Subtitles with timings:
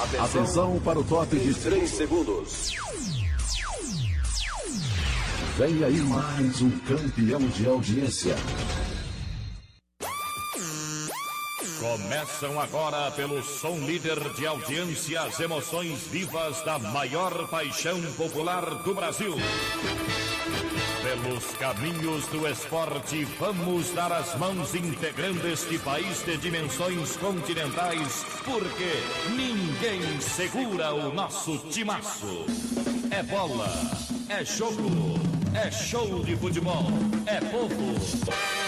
[0.00, 2.72] Atenção para o top de 3 segundos.
[5.56, 8.36] Vem aí mais um campeão de audiência.
[11.80, 18.94] Começam agora pelo som líder de audiência as emoções vivas da maior paixão popular do
[18.94, 19.34] Brasil.
[21.02, 28.92] Pelos caminhos do esporte, vamos dar as mãos integrando este país de dimensões continentais, porque
[29.30, 32.44] ninguém segura o nosso timaço.
[33.10, 33.72] É bola,
[34.28, 35.18] é jogo,
[35.54, 36.86] é show de futebol,
[37.26, 38.67] é povo.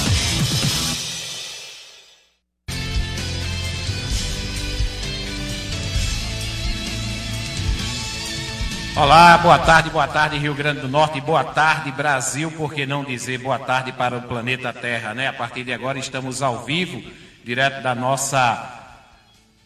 [9.01, 13.03] Olá, boa tarde, boa tarde Rio Grande do Norte, boa tarde Brasil, por que não
[13.03, 15.27] dizer boa tarde para o planeta Terra, né?
[15.27, 17.01] A partir de agora estamos ao vivo,
[17.43, 19.01] direto da nossa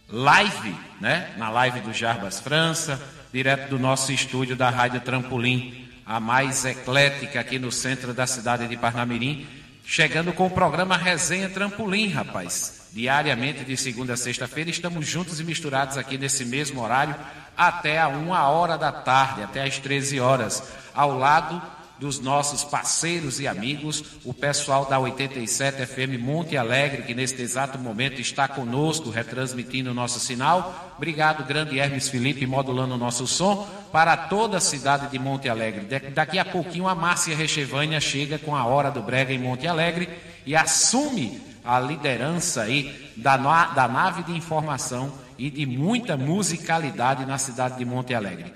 [0.07, 1.33] live, né?
[1.35, 2.97] Na live do Jarbas França,
[3.33, 8.69] direto do nosso estúdio da Rádio Trampolim, a mais eclética aqui no centro da cidade
[8.69, 9.45] de Parnamirim,
[9.85, 12.84] chegando com o programa Resenha Trampolim, rapaz.
[12.95, 17.13] Diariamente, de segunda a sexta-feira, estamos juntos e misturados aqui nesse mesmo horário
[17.57, 21.61] até a uma hora da tarde, até às 13 horas, ao lado
[21.99, 27.77] dos nossos parceiros e amigos, o pessoal da 87 FM Monte Alegre, que neste exato
[27.77, 30.93] momento está conosco, retransmitindo o nosso sinal.
[30.95, 35.99] Obrigado, grande Hermes Felipe, modulando o nosso som para toda a cidade de Monte Alegre.
[36.13, 40.07] Daqui a pouquinho a Márcia Rechevânia chega com a Hora do Brega em Monte Alegre
[40.45, 47.37] e assume a liderança aí da, da nave de informação e de muita musicalidade na
[47.37, 48.53] cidade de Monte Alegre.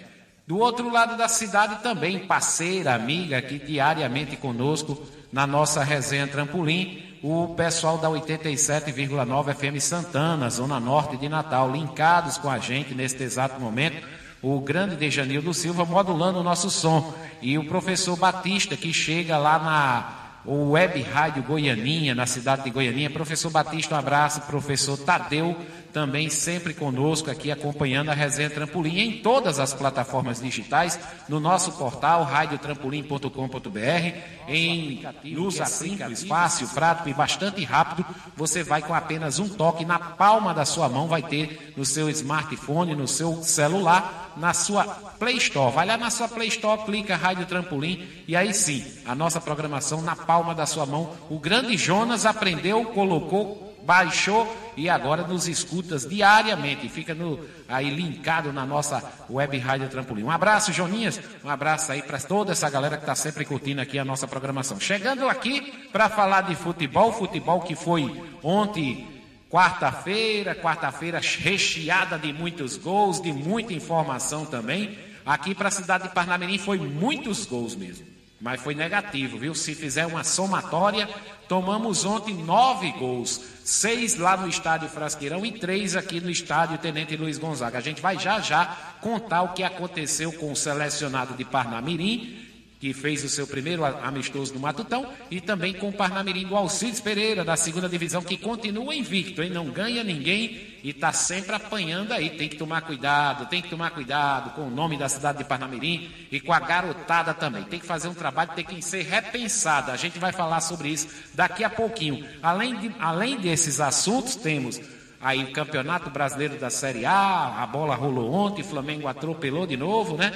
[0.47, 7.03] Do outro lado da cidade também, parceira, amiga, aqui diariamente conosco na nossa resenha Trampolim,
[7.21, 13.21] o pessoal da 87,9 FM Santana, Zona Norte de Natal, linkados com a gente neste
[13.21, 14.01] exato momento,
[14.41, 19.59] o grande Dejanildo Silva modulando o nosso som, e o professor Batista, que chega lá
[19.59, 23.09] na o Web Rádio Goianinha, na cidade de Goianinha.
[23.09, 24.41] Professor Batista, um abraço.
[24.41, 25.55] Professor Tadeu,
[25.91, 31.71] também sempre conosco aqui acompanhando a Resenha Trampolim em todas as plataformas digitais, no nosso
[31.73, 34.17] portal radiotrampolim.com.br,
[34.47, 35.03] em
[35.37, 38.05] usa simples, fácil, prático e bastante rápido.
[38.35, 42.09] Você vai com apenas um toque na palma da sua mão, vai ter no seu
[42.09, 44.85] smartphone, no seu celular, na sua
[45.19, 45.73] Play Store.
[45.73, 50.01] Vai lá na sua Play Store, clica Rádio Trampolim e aí sim, a nossa programação
[50.01, 51.15] na palma da sua mão.
[51.29, 56.87] O grande Jonas aprendeu, colocou baixou e agora nos escutas diariamente.
[56.89, 60.23] Fica no, aí linkado na nossa web Rádio Trampolim.
[60.23, 61.19] Um abraço, Joninhas.
[61.43, 64.79] Um abraço aí para toda essa galera que está sempre curtindo aqui a nossa programação.
[64.79, 69.07] Chegando aqui para falar de futebol, futebol que foi ontem,
[69.49, 74.97] quarta-feira, quarta-feira recheada de muitos gols, de muita informação também.
[75.25, 78.07] Aqui para a cidade de Parnamirim foi muitos gols mesmo.
[78.41, 79.53] Mas foi negativo, viu?
[79.53, 81.09] Se fizer uma somatória,
[81.47, 83.41] tomamos ontem nove gols.
[83.65, 87.77] Seis lá no estádio Frasqueirão e três aqui no estádio Tenente Luiz Gonzaga.
[87.79, 88.65] A gente vai já já
[89.01, 92.48] contar o que aconteceu com o selecionado de Parnamirim
[92.79, 97.01] que fez o seu primeiro amistoso no Matutão, e também com o Parnamirim do Alcides
[97.01, 99.49] Pereira, da segunda divisão, que continua invicto, hein?
[99.49, 102.29] não ganha ninguém e está sempre apanhando aí.
[102.29, 106.09] Tem que tomar cuidado, tem que tomar cuidado com o nome da cidade de Parnamirim
[106.31, 107.63] e com a garotada também.
[107.63, 109.91] Tem que fazer um trabalho, tem que ser repensado.
[109.91, 112.25] A gente vai falar sobre isso daqui a pouquinho.
[112.41, 114.79] Além, de, além desses assuntos, temos
[115.19, 120.15] aí o Campeonato Brasileiro da Série A, a bola rolou ontem, Flamengo atropelou de novo,
[120.15, 120.31] né?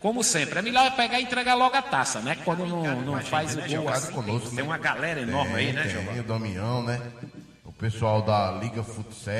[0.00, 2.36] Como sempre, é melhor pegar e entregar logo a taça, né?
[2.44, 4.12] Quando não, não faz o gol assim.
[4.12, 4.62] Conosco, tem, né?
[4.62, 6.12] uma galera enorme tem, aí, né, Giovanni?
[6.12, 7.02] Tem o Damião, né?
[7.64, 9.34] O pessoal da Liga Futsal,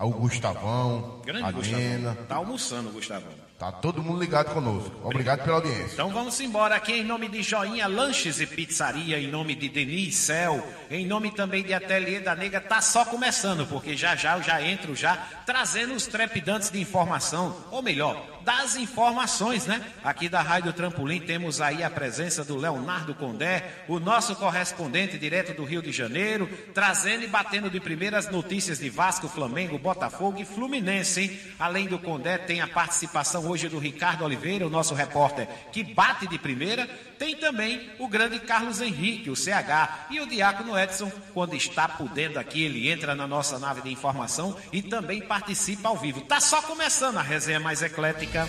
[0.00, 2.16] o Gustavão, Grande a Gustavão.
[2.26, 3.42] Tá almoçando o Gustavão.
[3.58, 4.90] Tá todo mundo ligado conosco.
[5.04, 5.92] Obrigado pela audiência.
[5.92, 10.16] Então vamos embora aqui em nome de Joinha Lanches e Pizzaria, em nome de Denis
[10.16, 10.66] Cel,
[10.96, 14.62] em nome também de Ateliê da Nega, tá só começando, porque já já eu já
[14.62, 15.16] entro já
[15.46, 19.84] trazendo os trepidantes de informação, ou melhor, das informações, né?
[20.02, 25.54] Aqui da Rádio Trampolim temos aí a presença do Leonardo Condé, o nosso correspondente direto
[25.54, 30.44] do Rio de Janeiro, trazendo e batendo de primeiras notícias de Vasco, Flamengo, Botafogo e
[30.44, 31.40] Fluminense, hein?
[31.58, 36.26] Além do Condé, tem a participação hoje do Ricardo Oliveira, o nosso repórter que bate
[36.26, 36.88] de primeira.
[37.22, 42.36] Tem também o grande Carlos Henrique, o CH, e o Diácono Edson, quando está podendo
[42.36, 46.22] aqui, ele entra na nossa nave de informação e também participa ao vivo.
[46.22, 48.48] Tá só começando a resenha mais eclética.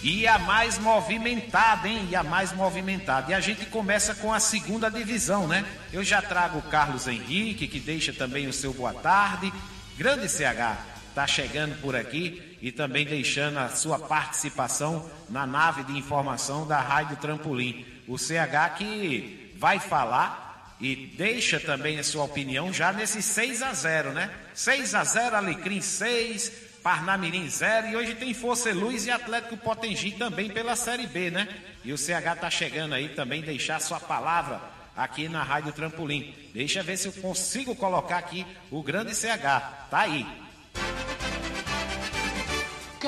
[0.00, 2.06] E a mais movimentada, hein?
[2.08, 3.32] E a mais movimentada.
[3.32, 5.64] E a gente começa com a segunda divisão, né?
[5.92, 9.52] Eu já trago o Carlos Henrique, que deixa também o seu boa tarde.
[9.96, 10.78] Grande CH,
[11.16, 16.80] tá chegando por aqui e também deixando a sua participação na nave de informação da
[16.80, 17.86] Rádio Trampolim.
[18.06, 23.72] O CH que vai falar e deixa também a sua opinião já nesse 6 a
[23.72, 24.30] 0, né?
[24.54, 26.52] 6 a 0, Alecrim 6,
[26.82, 31.48] Parnamirim 0 e hoje tem Força Luz e Atlético Potengi também pela Série B, né?
[31.84, 34.60] E o CH tá chegando aí também deixar sua palavra
[34.96, 36.34] aqui na Rádio Trampolim.
[36.54, 39.88] Deixa ver se eu consigo colocar aqui o grande CH.
[39.90, 40.26] Tá aí.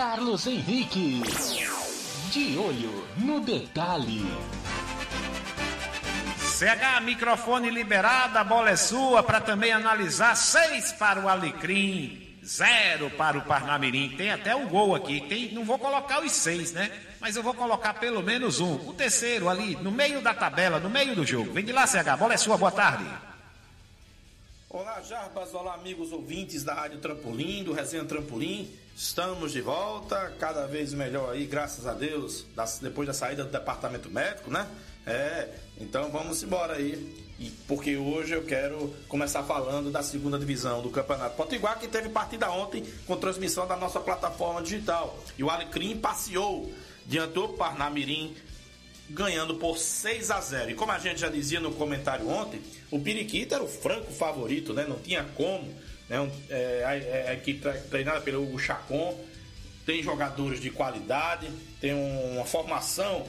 [0.01, 1.21] Carlos Henrique.
[2.33, 4.25] De olho no detalhe.
[6.39, 10.35] CH, microfone liberado, a bola é sua para também analisar.
[10.37, 14.17] Seis para o Alecrim, zero para o Parnamirim.
[14.17, 15.21] Tem até um gol aqui.
[15.29, 16.91] Tem, não vou colocar os seis, né?
[17.21, 18.77] Mas eu vou colocar pelo menos um.
[18.89, 21.53] O terceiro ali, no meio da tabela, no meio do jogo.
[21.53, 23.05] Vem de lá, CH, a bola é sua, boa tarde.
[24.71, 28.80] Olá, Jarbas, olá, amigos ouvintes da Rádio Trampolim, do Resenha Trampolim.
[28.95, 32.45] Estamos de volta, cada vez melhor aí, graças a Deus,
[32.83, 34.67] depois da saída do departamento médico, né?
[35.07, 35.49] É,
[35.79, 37.31] então vamos embora aí.
[37.39, 42.11] E porque hoje eu quero começar falando da segunda divisão do Campeonato Potiguar, que teve
[42.11, 45.19] partida ontem com transmissão da nossa plataforma digital.
[45.39, 46.71] E o Alecrim passeou
[47.07, 48.37] diante do Parnamirim
[49.09, 50.71] ganhando por 6 a 0.
[50.71, 54.73] E como a gente já dizia no comentário ontem, o Periquita era o franco favorito,
[54.73, 54.87] né?
[54.87, 55.75] Não tinha como.
[56.11, 56.21] Né?
[56.21, 59.17] Um, é, a, equipe treinada pelo Chacon
[59.87, 61.49] tem jogadores de qualidade,
[61.81, 63.25] tem uma formação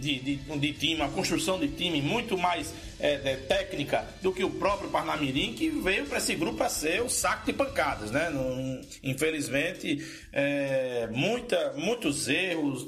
[0.00, 4.44] de, de, de time, uma construção de time muito mais é, é, técnica do que
[4.44, 8.30] o próprio Parnamirim, que veio para esse grupo a ser o saco de pancadas, né?
[9.02, 12.86] infelizmente, é, muita, muitos erros,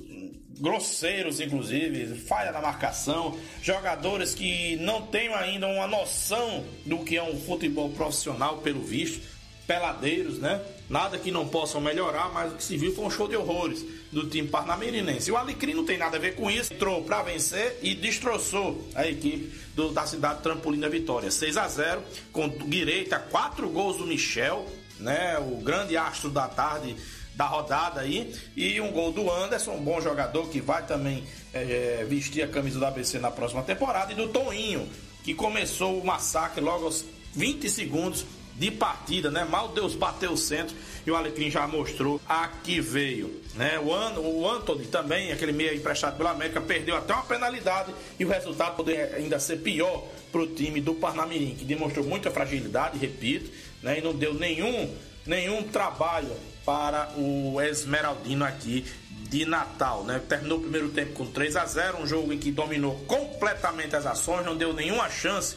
[0.60, 7.22] grosseiros, inclusive, falha na marcação, jogadores que não têm ainda uma noção do que é
[7.22, 9.26] um futebol profissional, pelo visto,
[9.66, 10.60] peladeiros, né?
[10.88, 13.84] Nada que não possam melhorar, mas o que se viu foi um show de horrores
[14.10, 15.30] do time parnamirinense.
[15.30, 19.06] O Alecrim não tem nada a ver com isso, entrou para vencer e destroçou a
[19.06, 21.30] equipe do, da cidade Trampolim da Vitória.
[21.30, 22.02] 6 a 0
[22.32, 24.66] com direito a quatro gols do Michel,
[24.98, 25.38] né?
[25.38, 26.96] O grande astro da tarde
[27.34, 28.34] da rodada aí.
[28.56, 32.78] E um gol do Anderson, um bom jogador que vai também é, vestir a camisa
[32.78, 34.12] do ABC na próxima temporada.
[34.12, 34.88] E do Toninho,
[35.22, 37.04] que começou o massacre logo aos
[37.34, 38.24] 20 segundos
[38.60, 39.42] de partida, né?
[39.42, 43.78] Mal Deus bateu o centro e o Alecrim já mostrou a que veio, né?
[43.78, 48.24] O, An o Anthony também, aquele meio emprestado pela América, perdeu até uma penalidade e
[48.24, 52.98] o resultado poderia ainda ser pior para o time do Parnamirim, que demonstrou muita fragilidade,
[52.98, 53.50] repito,
[53.82, 53.98] né?
[53.98, 54.94] E não deu nenhum,
[55.24, 56.30] nenhum trabalho
[56.64, 58.84] para o Esmeraldino aqui
[59.28, 60.20] de Natal, né?
[60.28, 64.06] Terminou o primeiro tempo com 3 a 0, um jogo em que dominou completamente as
[64.06, 65.56] ações, não deu nenhuma chance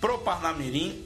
[0.00, 1.04] pro Parnamirim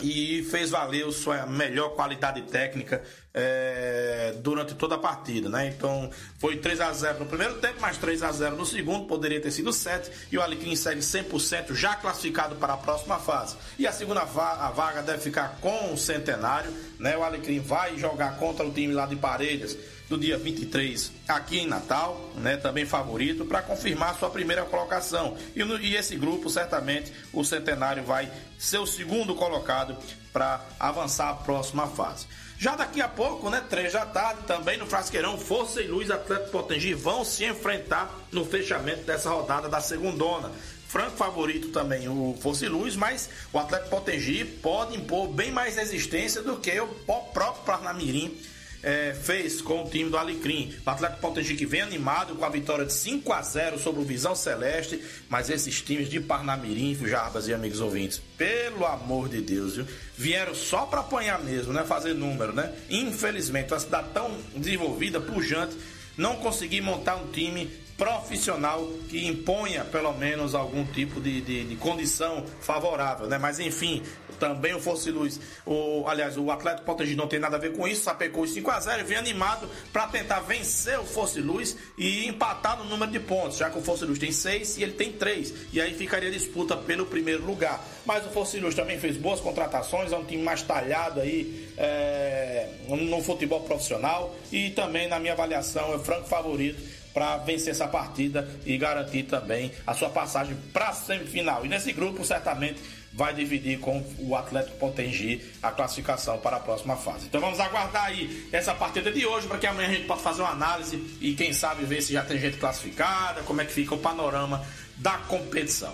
[0.00, 5.68] e fez valer sua melhor qualidade técnica é, durante toda a partida, né?
[5.68, 9.40] Então foi 3 a 0 no primeiro tempo, mais 3 a 0 no segundo, poderia
[9.40, 13.56] ter sido 7 e o Alecrim segue 100% já classificado para a próxima fase.
[13.78, 17.16] E a segunda va a vaga deve ficar com o Centenário, né?
[17.16, 19.76] O Alecrim vai jogar contra o time lá de Parelhas
[20.10, 25.36] do dia 23 aqui em Natal, né, também favorito, para confirmar sua primeira colocação.
[25.54, 29.96] E, no, e esse grupo, certamente, o Centenário vai ser o segundo colocado
[30.32, 32.26] para avançar a próxima fase.
[32.60, 36.50] Já daqui a pouco, né, três da tarde, também no Frasqueirão, Força e Luz Atlético
[36.50, 40.52] Potengi vão se enfrentar no fechamento dessa rodada da segundona.
[40.86, 45.76] Franco favorito também o Força e Luz, mas o Atlético Potengi pode impor bem mais
[45.76, 46.86] resistência do que o
[47.32, 48.38] próprio Parnamirim
[48.82, 50.74] é, fez com o time do Alecrim.
[50.84, 54.04] O Atlético Potengi que vem animado com a vitória de 5 a 0 sobre o
[54.04, 59.76] Visão Celeste, mas esses times de Parnamirim, Jarbas e amigos ouvintes, pelo amor de Deus,
[59.76, 59.86] viu?
[60.16, 61.82] vieram só para apanhar mesmo, né?
[61.84, 62.72] Fazer número, né?
[62.90, 65.74] Infelizmente, uma cidade tão desenvolvida, pujante,
[66.16, 67.70] não consegui montar um time
[68.00, 73.36] profissional que imponha pelo menos algum tipo de, de, de condição favorável, né?
[73.36, 74.02] Mas enfim,
[74.38, 77.86] também o Fosse Luz, o, aliás, o Atlético Potengi não tem nada a ver com
[77.86, 82.26] isso, sapecou 5 a 0 e vem animado para tentar vencer o Fosse Luz e
[82.26, 85.12] empatar no número de pontos, já que o Fosse Luz tem 6 e ele tem
[85.12, 87.84] 3, e aí ficaria disputa pelo primeiro lugar.
[88.06, 92.66] Mas o Fosse Luz também fez boas contratações, é um time mais talhado aí é,
[92.88, 98.48] no futebol profissional e também, na minha avaliação, é franco favorito para vencer essa partida
[98.64, 101.64] e garantir também a sua passagem para a semifinal.
[101.64, 102.80] E nesse grupo, certamente,
[103.12, 107.26] vai dividir com o Atlético Potengi a classificação para a próxima fase.
[107.26, 110.42] Então vamos aguardar aí essa partida de hoje para que amanhã a gente possa fazer
[110.42, 113.94] uma análise e quem sabe ver se já tem gente classificada, como é que fica
[113.94, 114.64] o panorama
[114.96, 115.92] da competição.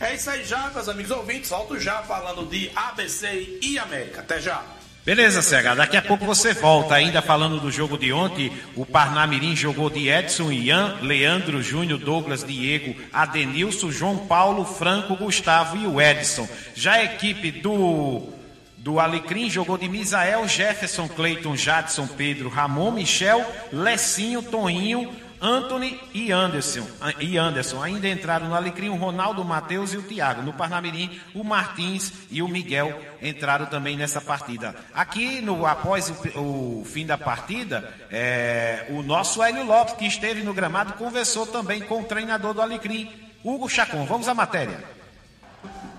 [0.00, 1.50] É isso aí já, meus amigos ouvintes.
[1.50, 4.20] Volto já falando de ABC e América.
[4.20, 4.77] Até já.
[5.04, 5.74] Beleza, Cega.
[5.74, 6.94] Daqui a pouco você volta.
[6.94, 12.44] Ainda falando do jogo de ontem, o Parnamirim jogou de Edson, Ian, Leandro, Júnior, Douglas,
[12.44, 16.46] Diego, Adenilson, João Paulo, Franco, Gustavo e o Edson.
[16.74, 18.38] Já a equipe do
[18.78, 26.32] do Alecrim jogou de Misael, Jefferson, Cleiton, Jadson, Pedro, Ramon, Michel, Lecinho, Toninho, Anthony e
[26.32, 26.86] Anderson,
[27.20, 27.82] e Anderson.
[27.82, 30.42] Ainda entraram no Alecrim o Ronaldo, o Matheus e o Thiago.
[30.42, 34.74] No Parnamirim, o Martins e o Miguel entraram também nessa partida.
[34.92, 40.42] Aqui, no, após o, o fim da partida, é, o nosso Hélio Lopes, que esteve
[40.42, 43.10] no gramado, conversou também com o treinador do Alecrim,
[43.44, 44.04] Hugo Chacon.
[44.04, 44.82] Vamos à matéria.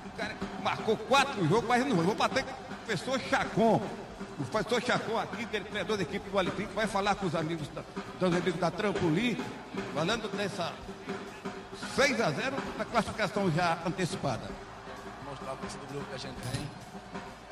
[0.05, 3.81] O cara marcou quatro jogos, mas não vou bater com o professor Chacon
[4.39, 7.25] o pastor Chacon aqui, que é treinador da equipe do Alecrim, que vai falar com
[7.25, 7.81] os amigos da,
[8.19, 9.37] dos amigos da Trampolim,
[9.93, 10.73] falando dessa
[11.95, 14.49] 6 a 0 da classificação já antecipada.
[15.29, 16.67] Mostrar o do grupo que a gente tem.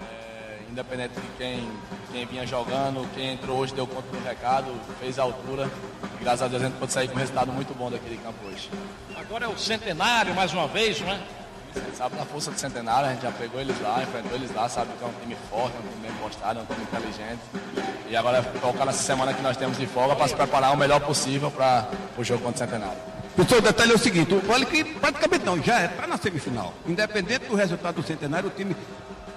[0.02, 1.72] É, independente de quem,
[2.12, 5.70] quem vinha jogando, quem entrou hoje deu conta do recado, fez a altura.
[6.20, 8.46] E, graças a Deus a gente pode sair com um resultado muito bom daquele campo
[8.48, 8.70] hoje.
[9.16, 11.20] Agora é o centenário mais uma vez, não é?
[11.96, 14.92] Sabe da força do Centenário, a gente já pegou eles lá, enfrentou eles lá, sabe
[14.98, 17.42] que é um time forte, é um time bem postado, é um time inteligente.
[18.10, 20.78] E agora é focar nessa semana que nós temos de folga para se preparar o
[20.78, 22.98] melhor possível para o jogo contra o Centenário.
[23.36, 26.74] Pessoal, o detalhe é o seguinte, o Vale que praticamente não, já está na semifinal.
[26.88, 28.76] Independente do resultado do Centenário, o time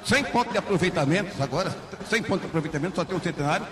[0.04, 1.75] 100 pontos de aproveitamento, agora
[2.09, 3.66] 100 pontos de aproveitamento, só tem o Centenário.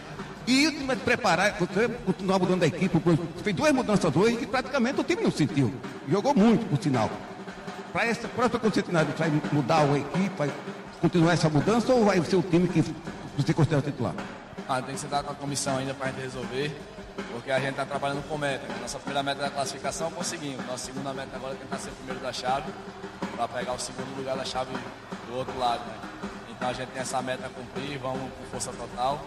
[0.47, 1.59] E o time vai preparar,
[2.07, 2.99] continuar mudando a equipe,
[3.43, 5.73] fez duas mudanças hoje e praticamente o time não sentiu.
[6.09, 7.11] Jogou muito, por sinal
[7.93, 10.51] para essa próxima concentrinada, vai mudar a equipe, vai
[11.01, 12.83] continuar essa mudança ou vai ser o time que
[13.37, 14.15] você considera titular?
[14.69, 16.77] Ah, tem que sentar com a comissão ainda para a gente resolver,
[17.33, 18.67] porque a gente está trabalhando com meta.
[18.81, 20.65] Nossa primeira meta da classificação conseguimos.
[20.67, 22.71] Nossa segunda meta agora é tentar ser primeiro da chave,
[23.35, 24.73] para pegar o segundo lugar da chave
[25.27, 25.81] do outro lado.
[25.87, 25.95] Né?
[26.51, 29.25] Então a gente tem essa meta a cumprir, vamos com força total.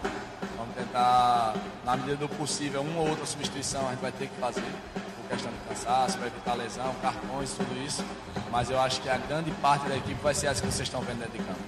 [0.56, 1.54] Vamos tentar,
[1.84, 4.62] na medida do possível, uma ou outra substituição a gente vai ter que fazer
[5.32, 8.04] questão de cansaço, para evitar lesão, cartões, tudo isso.
[8.50, 11.00] Mas eu acho que a grande parte da equipe vai ser essa que vocês estão
[11.00, 11.60] vendo dentro de campo.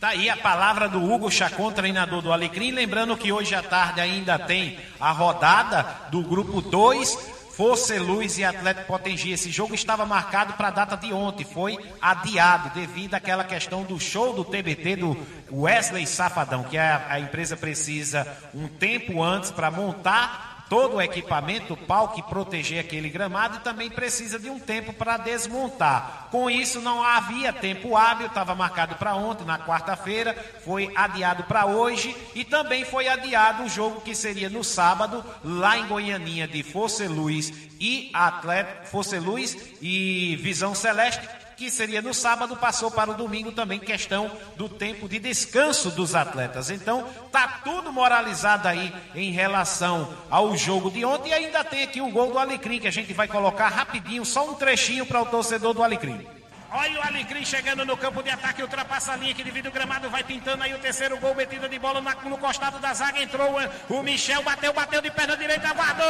[0.00, 2.70] Tá aí a palavra do Hugo Chacon, treinador do Alecrim.
[2.70, 7.40] Lembrando que hoje à tarde ainda tem a rodada do grupo 2.
[7.50, 9.32] Força Luz e Atlético Potengi.
[9.32, 14.00] Esse jogo estava marcado para a data de ontem, foi adiado devido àquela questão do
[14.00, 15.14] show do TBT do
[15.52, 21.74] Wesley Safadão, que a, a empresa precisa um tempo antes para montar todo o equipamento,
[21.74, 26.28] o pau que proteger aquele gramado e também precisa de um tempo para desmontar.
[26.30, 30.32] Com isso, não havia tempo hábil, estava marcado para ontem, na quarta-feira,
[30.64, 35.76] foi adiado para hoje e também foi adiado o jogo que seria no sábado, lá
[35.76, 42.14] em Goianinha, de Força Luz e Atlético, Força Luz e Visão Celeste que seria no
[42.14, 46.70] sábado, passou para o domingo também, questão do tempo de descanso dos atletas.
[46.70, 51.28] Então, tá tudo moralizado aí em relação ao jogo de ontem.
[51.28, 54.50] E ainda tem aqui o gol do Alecrim, que a gente vai colocar rapidinho, só
[54.50, 56.26] um trechinho para o torcedor do Alecrim.
[56.72, 60.08] Olha o Alecrim chegando no campo de ataque, ultrapassa a linha que divide o gramado,
[60.08, 63.54] vai pintando aí o terceiro gol, metida de bola no costado da zaga, entrou
[63.90, 66.06] o Michel, bateu, bateu de perna direita, guardou!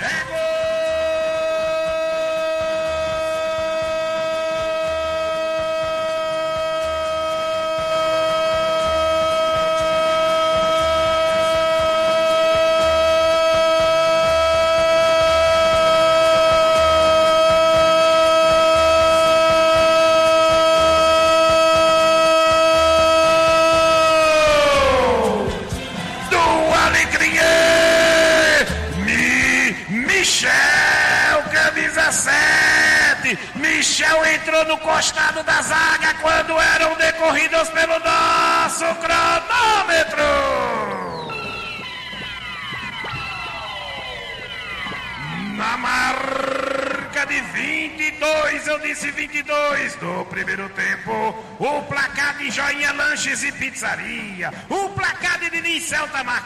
[0.00, 0.33] É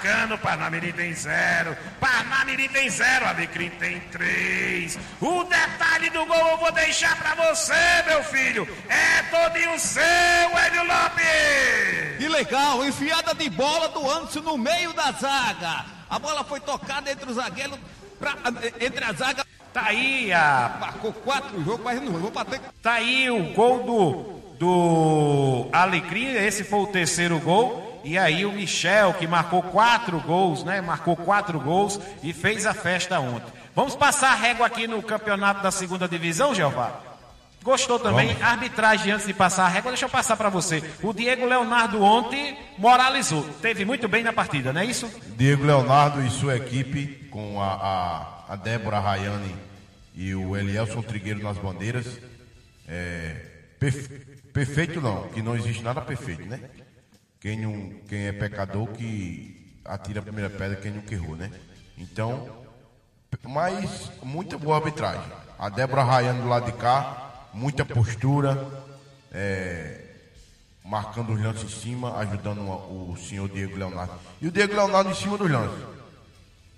[0.03, 0.39] marcando.
[0.39, 1.77] Parnamirim tem zero.
[2.01, 3.27] Parnamirim tem zero.
[3.27, 4.99] Alecrim tem três.
[5.21, 7.73] O detalhe do gol eu vou deixar pra você,
[8.07, 8.69] meu filho.
[8.89, 12.19] É todinho seu, Hélio Lopes.
[12.19, 15.85] Que legal, enfiada de bola do Anderson no meio da zaga.
[16.09, 17.79] A bola foi tocada entre os zagueiros,
[18.19, 18.37] pra-
[18.81, 19.45] entre a zaga.
[19.73, 22.61] Tá aí a Marcou quatro jogos, mas não vou bater.
[22.83, 27.88] Tá aí o gol do, do Alecrim, esse foi o terceiro gol.
[28.09, 30.81] E aí o Michel, que marcou quatro gols, né?
[30.81, 33.53] Marcou quatro gols e fez a festa ontem.
[33.77, 37.03] Vamos passar a régua aqui no campeonato da segunda divisão, Jeová?
[37.63, 38.35] Gostou também?
[38.41, 40.83] Arbitragem antes de passar a régua, deixa eu passar para você.
[41.03, 43.43] O Diego Leonardo ontem moralizou.
[43.61, 45.07] Teve muito bem na partida, não é isso?
[45.37, 47.75] Diego Leonardo e sua equipe, com a,
[48.49, 49.55] a, a Débora Rayane
[50.15, 52.07] e o Elielson Trigueiro nas bandeiras.
[52.89, 53.37] É,
[53.79, 54.19] perfe-
[54.51, 56.59] perfeito não, que não existe nada perfeito, né?
[57.41, 61.51] Quem, não, quem é pecador que atira a primeira pedra, quem nunca errou, né?
[61.97, 62.67] Então,
[63.45, 65.31] mas muita boa arbitragem.
[65.59, 68.67] A Débora Rayane do lado de cá, muita postura,
[69.33, 70.05] é,
[70.85, 74.15] marcando os lances em cima, ajudando o senhor Diego Leonardo.
[74.41, 75.85] E o Diego Leonardo em cima dos lances.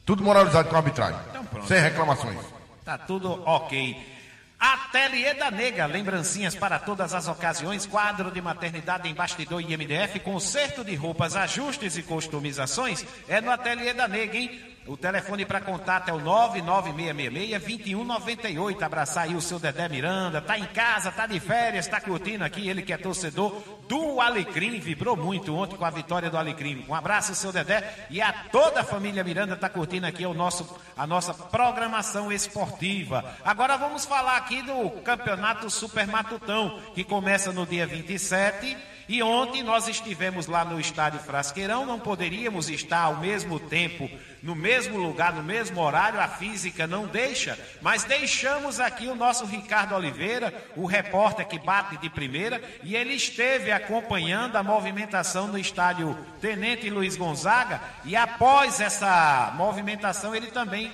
[0.05, 1.21] Tudo moralizado com a arbitragem.
[1.67, 2.39] sem reclamações.
[2.85, 4.20] Tá tudo ok.
[4.61, 10.21] Ateliê da Nega, lembrancinhas para todas as ocasiões, quadro de maternidade em bastidor e MDF,
[10.21, 14.70] conserto de roupas, ajustes e customizações, é no Ateliê da Nega, hein?
[14.87, 18.83] O telefone para contato é o 99666-2198.
[18.83, 20.41] Abraçar aí o seu Dedé Miranda.
[20.41, 22.67] Tá em casa, tá de férias, tá curtindo aqui.
[22.69, 24.81] Ele que é torcedor do Alecrim.
[24.81, 26.85] Vibrou muito ontem com a vitória do Alecrim.
[26.89, 28.07] Um abraço, seu Dedé.
[28.09, 33.37] E a toda a família Miranda tá curtindo aqui o nosso, a nossa programação esportiva.
[33.45, 38.79] Agora vamos falar aqui do Campeonato Super Matutão, que começa no dia 27.
[39.11, 44.09] E ontem nós estivemos lá no estádio Frasqueirão, não poderíamos estar ao mesmo tempo,
[44.41, 49.45] no mesmo lugar, no mesmo horário, a física não deixa, mas deixamos aqui o nosso
[49.45, 55.59] Ricardo Oliveira, o repórter que bate de primeira, e ele esteve acompanhando a movimentação no
[55.59, 60.89] estádio Tenente Luiz Gonzaga, e após essa movimentação ele também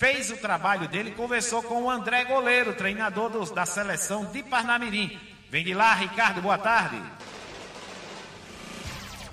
[0.00, 5.16] fez o trabalho dele, conversou com o André Goleiro, treinador da seleção de Parnamirim.
[5.48, 7.00] Vem de lá, Ricardo, boa tarde.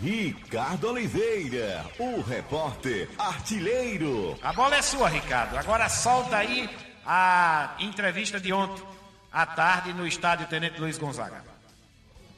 [0.01, 4.39] Ricardo Oliveira, o repórter artilheiro.
[4.41, 5.57] A bola é sua, Ricardo.
[5.57, 6.69] Agora solta aí
[7.05, 8.81] a entrevista de ontem
[9.29, 11.43] à tarde no estádio Tenente Luiz Gonzaga.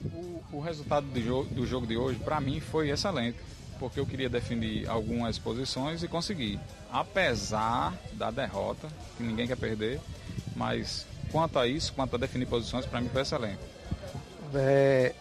[0.04, 3.38] O, o resultado do jogo, do jogo de hoje, para mim, foi excelente,
[3.78, 6.60] porque eu queria definir algumas posições e consegui.
[6.92, 10.02] Apesar da derrota, que ninguém quer perder,
[10.56, 13.60] mas quanto a isso, quanto a definir posições, para mim foi excelente.
[14.56, 15.14] É,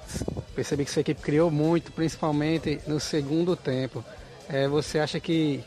[0.55, 4.05] percebi que sua equipe criou muito, principalmente no segundo tempo.
[4.49, 5.63] É, você acha que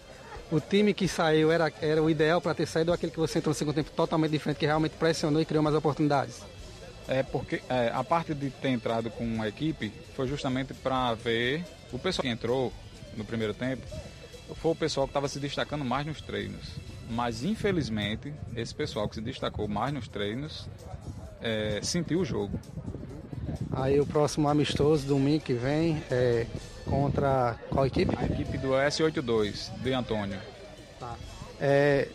[0.51, 3.39] o time que saiu era, era o ideal para ter saído ou aquele que você
[3.39, 6.41] entrou no segundo tempo totalmente diferente, que realmente pressionou e criou mais oportunidades?
[7.07, 11.63] É porque é, a parte de ter entrado com a equipe foi justamente para ver
[11.91, 12.71] o pessoal que entrou
[13.15, 13.85] no primeiro tempo
[14.55, 16.75] foi o pessoal que estava se destacando mais nos treinos.
[17.09, 20.67] Mas infelizmente esse pessoal que se destacou mais nos treinos
[21.41, 22.59] é, sentiu o jogo.
[23.71, 26.45] Aí o próximo amistoso, domingo que vem, é
[26.85, 28.15] contra qual equipe?
[28.17, 30.39] A equipe do S82 de Antônio.
[31.59, 32.07] É,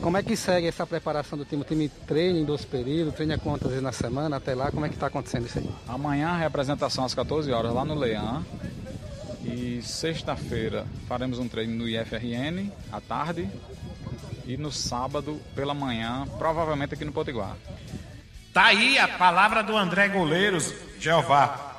[0.00, 1.62] como é que segue essa preparação do time?
[1.62, 4.88] O time treina em dois períodos, treina quantas vezes na semana, até lá, como é
[4.88, 5.70] que está acontecendo isso aí?
[5.86, 8.44] Amanhã a representação às 14 horas lá no Leão.
[9.44, 13.48] E sexta-feira faremos um treino no IFRN à tarde.
[14.44, 17.56] E no sábado pela manhã, provavelmente aqui no Potiguar.
[18.52, 21.72] Tá aí a palavra do André Goleiros, Jeová.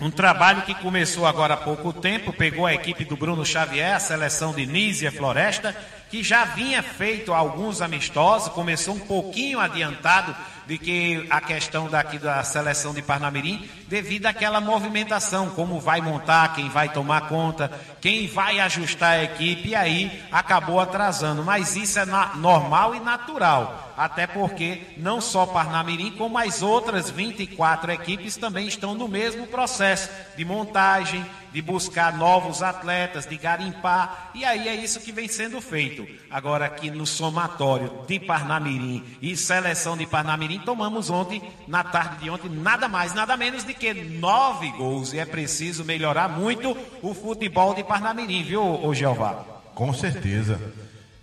[0.00, 3.98] Um trabalho que começou agora há pouco tempo, pegou a equipe do Bruno Xavier, a
[3.98, 5.76] seleção de Nízia Floresta,
[6.12, 12.18] que já vinha feito alguns amistosos, começou um pouquinho adiantado de que a questão daqui
[12.18, 18.26] da seleção de Parnamirim, devido àquela movimentação, como vai montar, quem vai tomar conta, quem
[18.26, 21.42] vai ajustar a equipe, e aí acabou atrasando.
[21.42, 22.04] Mas isso é
[22.36, 28.94] normal e natural, até porque não só Parnamirim, como as outras 24 equipes também estão
[28.94, 35.00] no mesmo processo de montagem, de buscar novos atletas, de garimpar, e aí é isso
[35.00, 36.06] que vem sendo feito.
[36.30, 42.30] Agora aqui no somatório de Parnamirim e seleção de Parnamirim, tomamos ontem, na tarde de
[42.30, 45.12] ontem, nada mais, nada menos do que nove gols.
[45.12, 49.44] E é preciso melhorar muito o futebol de Parnamirim, viu, ô Jeová?
[49.74, 50.60] Com certeza.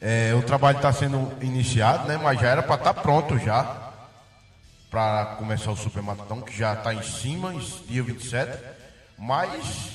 [0.02, 2.18] É, o trabalho está sendo iniciado, né?
[2.18, 3.90] Mas já era para estar pronto já.
[4.90, 7.54] Para começar o Super Matutão, que já está em cima,
[7.88, 8.58] dia 27.
[9.18, 9.92] Mas,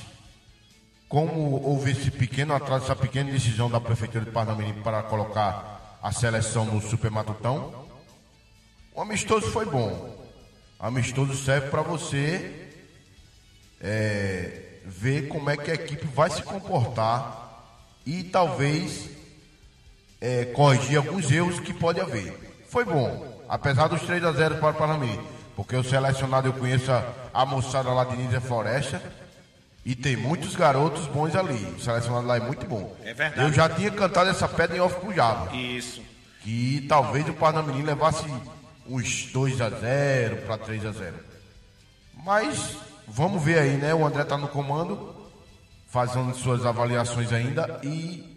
[1.07, 6.11] como houve esse pequeno atraso, essa pequena decisão da Prefeitura de Parnamirim para colocar a
[6.11, 7.85] seleção no Super Matutão,
[8.93, 10.15] o amistoso foi bom.
[10.79, 12.69] O amistoso serve para você
[13.79, 17.43] é, ver como é que a equipe vai se comportar
[18.05, 19.09] e talvez
[20.19, 22.63] é, corrigir alguns erros que pode haver.
[22.67, 25.19] Foi bom, apesar dos 3 a 0 para o Parnamirim,
[25.55, 29.01] porque o selecionado eu conheço a, a moçada lá de Nízia Floresta
[29.85, 31.63] e tem muitos garotos bons ali.
[31.77, 32.95] O selecionado lá é muito bom.
[33.03, 33.47] É verdade.
[33.47, 35.55] Eu já tinha cantado essa pedra em off pro Java.
[35.55, 36.01] Isso.
[36.41, 38.25] Que talvez o Parnamirim levasse
[38.87, 41.15] uns 2 a 0 para 3 a 0.
[42.23, 43.93] Mas vamos ver aí, né?
[43.93, 45.15] O André tá no comando,
[45.87, 48.35] fazendo suas avaliações ainda e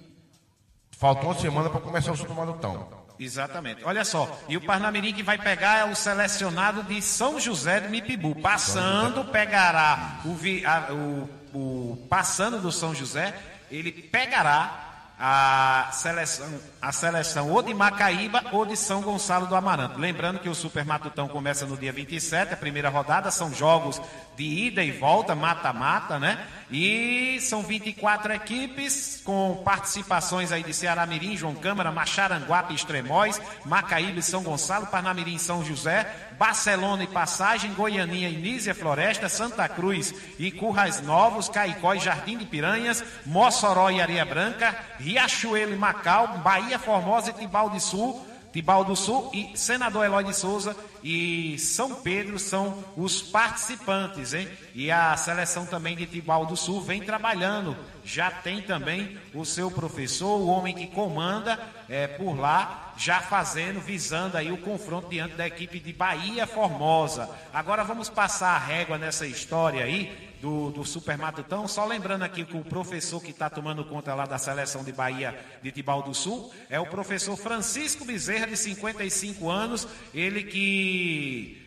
[0.90, 2.88] faltou uma semana para começar o Super Matutão.
[3.20, 3.82] Exatamente.
[3.84, 7.88] Olha só, e o Parnamirim que vai pegar é o selecionado de São José de
[7.88, 8.34] Mipibu.
[8.37, 13.34] Passando, pegará o, vi- a- o- o- passando do São José,
[13.70, 14.84] ele pegará
[15.20, 16.46] a seleção,
[16.80, 19.98] a seleção ou de Macaíba ou de São Gonçalo do Amaranto.
[19.98, 24.00] Lembrando que o Super Matutão começa no dia 27, a primeira rodada, são jogos
[24.37, 26.38] de ida e volta, mata-mata, né?
[26.70, 34.20] E são 24 equipes com participações aí de Ceará Mirim, João Câmara, Macharanguape, Extremóis, Macaíba
[34.20, 39.68] e São Gonçalo, Parnamirim e São José, Barcelona e Passagem, Goianinha e Nízia Floresta, Santa
[39.68, 45.77] Cruz e Currais Novos, Caicó e Jardim de Piranhas, Mossoró e Areia Branca, Riachuelo e
[45.77, 50.74] Macau, Bahia Formosa e Tibau de Sul, Tibau do Sul e Senador Eloy de Souza
[51.03, 54.48] e São Pedro são os participantes, hein?
[54.74, 57.77] E a seleção também de Tibau do Sul vem trabalhando.
[58.09, 63.81] Já tem também o seu professor, o homem que comanda é, por lá, já fazendo,
[63.81, 67.29] visando aí o confronto diante da equipe de Bahia Formosa.
[67.53, 71.68] Agora vamos passar a régua nessa história aí do, do Super Matutão.
[71.68, 75.38] Só lembrando aqui que o professor que está tomando conta lá da seleção de Bahia
[75.62, 79.87] de Tibau do Sul é o professor Francisco Bezerra, de 55 anos.
[80.14, 81.62] Ele que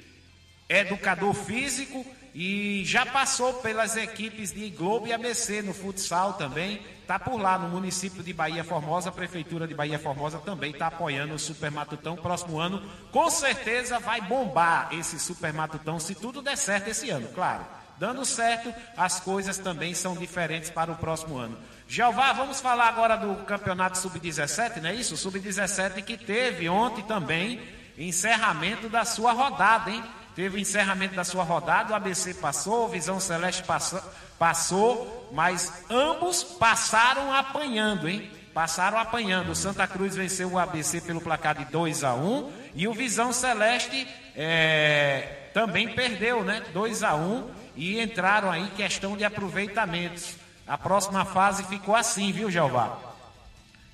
[0.67, 6.81] é educador físico e já passou pelas equipes de Globo e ABC no futsal também.
[7.01, 10.87] Está por lá no município de Bahia Formosa, a prefeitura de Bahia Formosa também está
[10.87, 12.15] apoiando o Super Matutão.
[12.15, 17.27] Próximo ano, com certeza vai bombar esse Super Matutão, se tudo der certo esse ano,
[17.29, 17.65] claro.
[17.97, 21.57] Dando certo, as coisas também são diferentes para o próximo ano.
[21.87, 25.15] Jeová, vamos falar agora do campeonato sub-17, não é isso?
[25.17, 27.61] Sub-17 que teve ontem também
[27.97, 30.03] encerramento da sua rodada, hein?
[30.35, 34.01] Teve o encerramento da sua rodada, o ABC passou, o Visão Celeste passou,
[34.39, 38.31] passou, mas ambos passaram apanhando, hein?
[38.53, 39.51] Passaram apanhando.
[39.51, 43.33] O Santa Cruz venceu o ABC pelo placar de 2 a 1 e o Visão
[43.33, 46.63] Celeste é, também perdeu, né?
[46.73, 50.35] 2 a 1 e entraram aí questão de aproveitamentos.
[50.65, 52.97] A próxima fase ficou assim, viu, Jeová?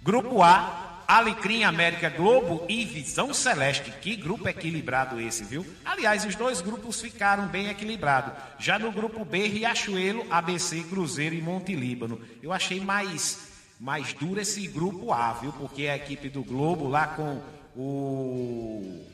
[0.03, 3.91] Grupo A, Alecrim América Globo e Visão Celeste.
[4.01, 5.65] Que grupo equilibrado esse, viu?
[5.85, 8.33] Aliás, os dois grupos ficaram bem equilibrados.
[8.59, 12.19] Já no grupo B, Riachuelo, ABC, Cruzeiro e Monte Líbano.
[12.43, 13.47] Eu achei mais,
[13.79, 15.53] mais duro esse grupo A, viu?
[15.53, 17.41] Porque a equipe do Globo lá com
[17.75, 19.05] o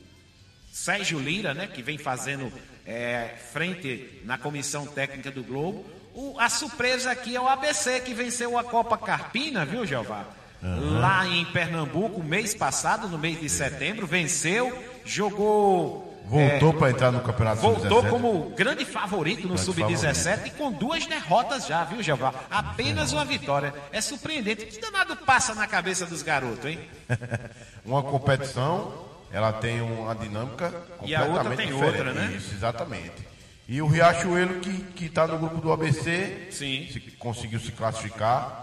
[0.71, 1.67] Sérgio Lira, né?
[1.67, 2.51] Que vem fazendo
[2.85, 5.85] é, frente na comissão técnica do Globo.
[6.15, 10.25] O- a surpresa aqui é o ABC, que venceu a Copa Carpina, viu, Jeová?
[10.63, 14.71] Lá em Pernambuco, mês passado, no mês de setembro, venceu,
[15.05, 16.09] jogou.
[16.25, 18.09] Voltou é, para entrar no Campeonato Voltou Sub-17.
[18.09, 22.33] como grande favorito no Grande Sub-17 e com duas derrotas já, viu, Jeová?
[22.49, 23.73] Apenas uma vitória.
[23.91, 24.65] É surpreendente.
[24.67, 26.79] Que danado passa na cabeça dos garotos, hein?
[27.85, 28.93] uma competição,
[29.33, 31.83] ela tem uma dinâmica completamente E a outra tem diferente.
[31.97, 32.33] outra, né?
[32.37, 33.27] Isso, exatamente.
[33.67, 36.87] E o Riachuelo, que está no grupo do ABC, Sim.
[36.91, 38.61] se- conseguiu se classificar.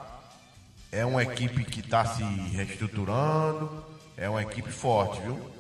[0.92, 3.85] É uma equipe que está se reestruturando.
[4.16, 5.60] É uma equipe forte, viu?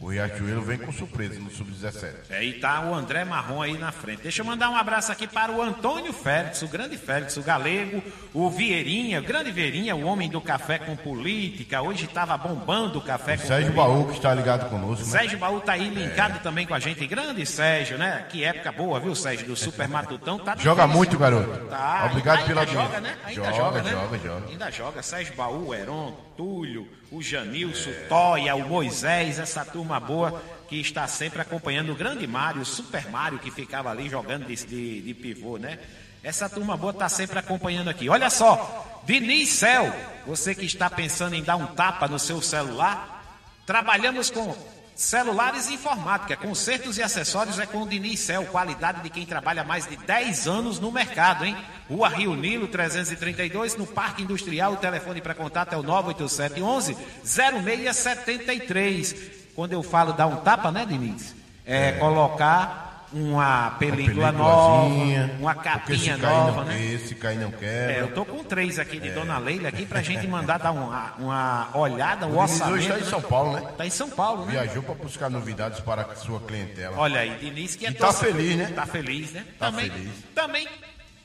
[0.00, 2.14] O Riachuelo vem com surpresa no Sub-17.
[2.30, 4.22] É, e tá o André Marrom aí na frente.
[4.22, 8.02] Deixa eu mandar um abraço aqui para o Antônio Félix, o grande Félix, o galego,
[8.32, 11.82] o Vieirinha, o grande Vieirinha, o homem do café com política.
[11.82, 13.94] Hoje estava bombando o café O com Sérgio política.
[13.94, 15.04] Baú que está ligado conosco.
[15.04, 15.10] né?
[15.10, 17.06] Sérgio Baú tá aí linkado também com a gente.
[17.06, 18.24] Grande Sérgio, né?
[18.30, 19.46] Que época boa, viu, Sérgio?
[19.48, 20.38] Do Super Matutão.
[20.38, 20.96] Tá Joga difícil.
[20.96, 21.66] muito, garoto.
[21.66, 22.06] Tá.
[22.10, 23.00] Obrigado ainda pela joga, audiência.
[23.02, 23.16] né?
[23.26, 23.90] Ainda Joga, joga, né?
[23.90, 24.46] joga, joga.
[24.48, 25.02] Ainda joga.
[25.02, 31.42] Sérgio Baú, Heron, Túlio, o Janilson, Toia, o Moisés, essa turma boa que está sempre
[31.42, 35.58] acompanhando o grande Mário, o Super Mário, que ficava ali jogando de, de, de pivô,
[35.58, 35.78] né?
[36.24, 38.08] Essa turma boa está sempre acompanhando aqui.
[38.08, 39.94] Olha só, Diniz Cel,
[40.26, 44.56] você que está pensando em dar um tapa no seu celular, trabalhamos com
[45.00, 49.64] celulares e informática, consertos e acessórios é com o Diniz Cel, qualidade de quem trabalha
[49.64, 51.56] mais de 10 anos no mercado, hein?
[51.88, 59.16] Rua Rio Nilo 332, no Parque Industrial, o telefone para contato é o 98711 0673.
[59.54, 61.34] Quando eu falo dar um tapa, né, Diniz?
[61.64, 64.94] É, colocar uma película nova,
[65.38, 66.98] uma capinha nova, não, né?
[66.98, 67.92] Se cair não quebra.
[67.92, 71.12] É, eu tô com três aqui de Dona Leila aqui pra gente mandar dar uma,
[71.18, 72.78] uma olhada, o O orçamento.
[72.78, 73.62] está em São Paulo, né?
[73.76, 74.52] Tá em São Paulo, né?
[74.52, 76.96] Viajou para buscar novidades para a sua clientela.
[76.98, 78.72] Olha aí, Diniz que é E tá feliz, né?
[78.74, 79.44] Tá feliz, né?
[79.58, 80.10] Tá também, feliz.
[80.34, 80.68] também,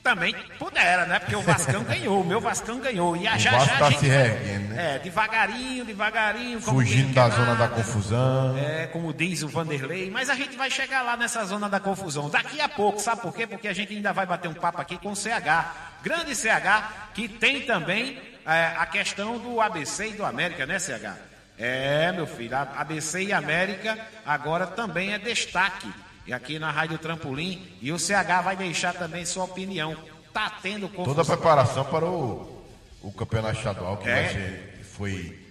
[0.06, 1.18] também pudera, né?
[1.18, 3.16] Porque o Vascão ganhou, o meu Vascão ganhou.
[3.16, 4.94] E a O já já a tá gente se reerguendo, né?
[4.94, 6.60] É, devagarinho, devagarinho.
[6.60, 8.56] Fugindo da zona da confusão.
[8.56, 12.30] É, como diz o Vanderlei, mas a gente vai chegar lá nessa zona da confusão
[12.30, 13.48] daqui a pouco, sabe por quê?
[13.48, 17.26] Porque a gente ainda vai bater um papo aqui com o CH, grande CH, que
[17.26, 21.16] tem também é, a questão do ABC e do América, né, CH?
[21.58, 25.92] É, meu filho, a ABC e América agora também é destaque
[26.26, 29.96] e aqui na Rádio Trampolim e o CH vai deixar também sua opinião.
[30.32, 31.14] Tá tendo confusão.
[31.14, 32.64] Toda a preparação para o,
[33.02, 34.14] o campeonato estadual que É.
[34.14, 35.46] vai ser, foi.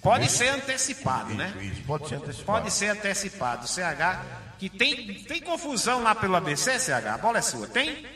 [0.00, 1.54] Pode ser antecipado, né?
[1.62, 2.46] Isso, pode ser antecipado.
[2.60, 3.66] Pode ser antecipado.
[3.66, 7.06] CH, que tem, tem confusão lá pelo ABC, CH?
[7.14, 7.66] A bola é sua.
[7.66, 8.06] Tem?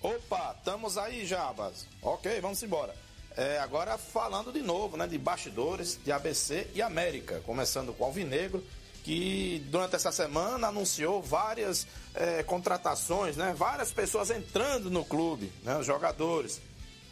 [0.00, 1.86] Opa, estamos aí, Jabas.
[2.02, 2.94] Ok, vamos embora.
[3.36, 8.06] É, agora falando de novo, né, de bastidores de ABC e América, começando com o
[8.06, 8.62] Alvinegro,
[9.04, 15.76] que durante essa semana anunciou várias é, contratações, né, várias pessoas entrando no clube, né,
[15.76, 16.60] os jogadores.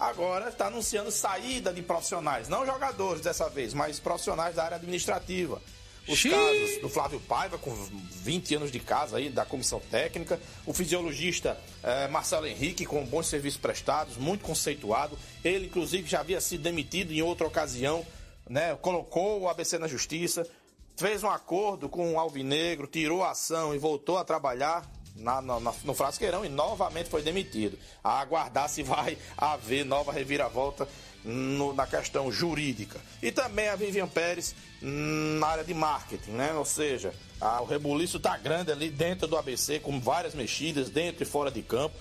[0.00, 5.60] Agora está anunciando saída de profissionais, não jogadores dessa vez, mas profissionais da área administrativa.
[6.08, 7.72] Os casos do Flávio Paiva, com
[8.24, 10.40] 20 anos de casa aí, da comissão técnica.
[10.66, 15.16] O fisiologista eh, Marcelo Henrique, com bons serviços prestados, muito conceituado.
[15.44, 18.04] Ele, inclusive, já havia sido demitido em outra ocasião,
[18.50, 18.76] né?
[18.82, 20.44] Colocou o ABC na justiça,
[21.02, 25.60] fez um acordo com o Alvinegro, tirou a ação e voltou a trabalhar na- na-
[25.84, 27.78] no Frasqueirão e novamente foi demitido.
[28.02, 30.88] A aguardar se vai haver nova reviravolta
[31.24, 33.00] no- na questão jurídica.
[33.22, 36.52] E também a Vivian Pérez na área de marketing, né?
[36.54, 41.22] Ou seja, a- o rebuliço tá grande ali dentro do ABC, com várias mexidas dentro
[41.22, 41.94] e fora de campo.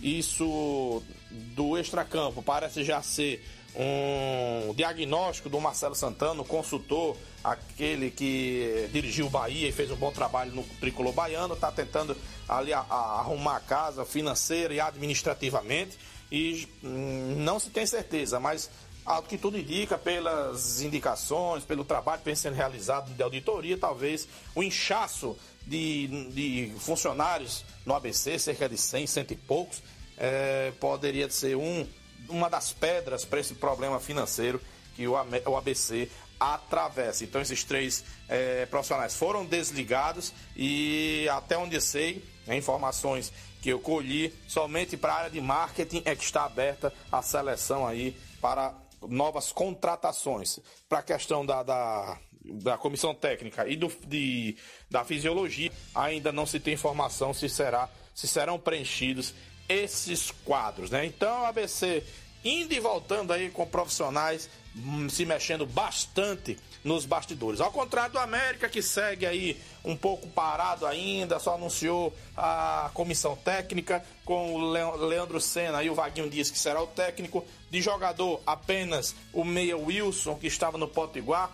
[0.00, 3.44] Isso do extracampo parece já ser
[3.76, 10.10] um diagnóstico do Marcelo Santana, consultor, aquele que dirigiu o Bahia e fez um bom
[10.10, 12.16] trabalho no tricolor baiano, está tentando
[12.48, 15.98] ali a- a- arrumar a casa financeira e administrativamente
[16.30, 18.70] e hum, não se tem certeza, mas
[19.04, 24.28] ao que tudo indica, pelas indicações, pelo trabalho que vem sendo realizado de auditoria, talvez
[24.54, 29.82] o inchaço de, de funcionários no ABC, cerca de 100, cento e poucos,
[30.18, 31.86] eh, poderia ser um,
[32.28, 34.60] uma das pedras para esse problema financeiro
[34.94, 35.16] que o,
[35.56, 36.10] ABC
[36.40, 37.24] atravessa.
[37.24, 43.70] Então, esses três eh, profissionais foram desligados e, até onde eu sei, né, informações que
[43.70, 48.16] eu colhi, somente para a área de marketing é que está aberta a seleção aí
[48.40, 50.60] para novas contratações.
[50.88, 54.56] Para a questão da, da, da comissão técnica e do, de,
[54.90, 59.34] da fisiologia, ainda não se tem informação se, será, se serão preenchidos
[59.68, 60.90] esses quadros.
[60.90, 61.06] Né?
[61.06, 62.02] Então, ABC
[62.44, 67.60] indo e voltando aí com profissionais hum, se mexendo bastante nos bastidores.
[67.60, 73.36] Ao contrário do América, que segue aí um pouco parado ainda, só anunciou a comissão
[73.36, 77.44] técnica com o Leandro Senna e o Vaguinho Dias, que será o técnico.
[77.70, 81.50] De jogador, apenas o Meia Wilson, que estava no Potiguar,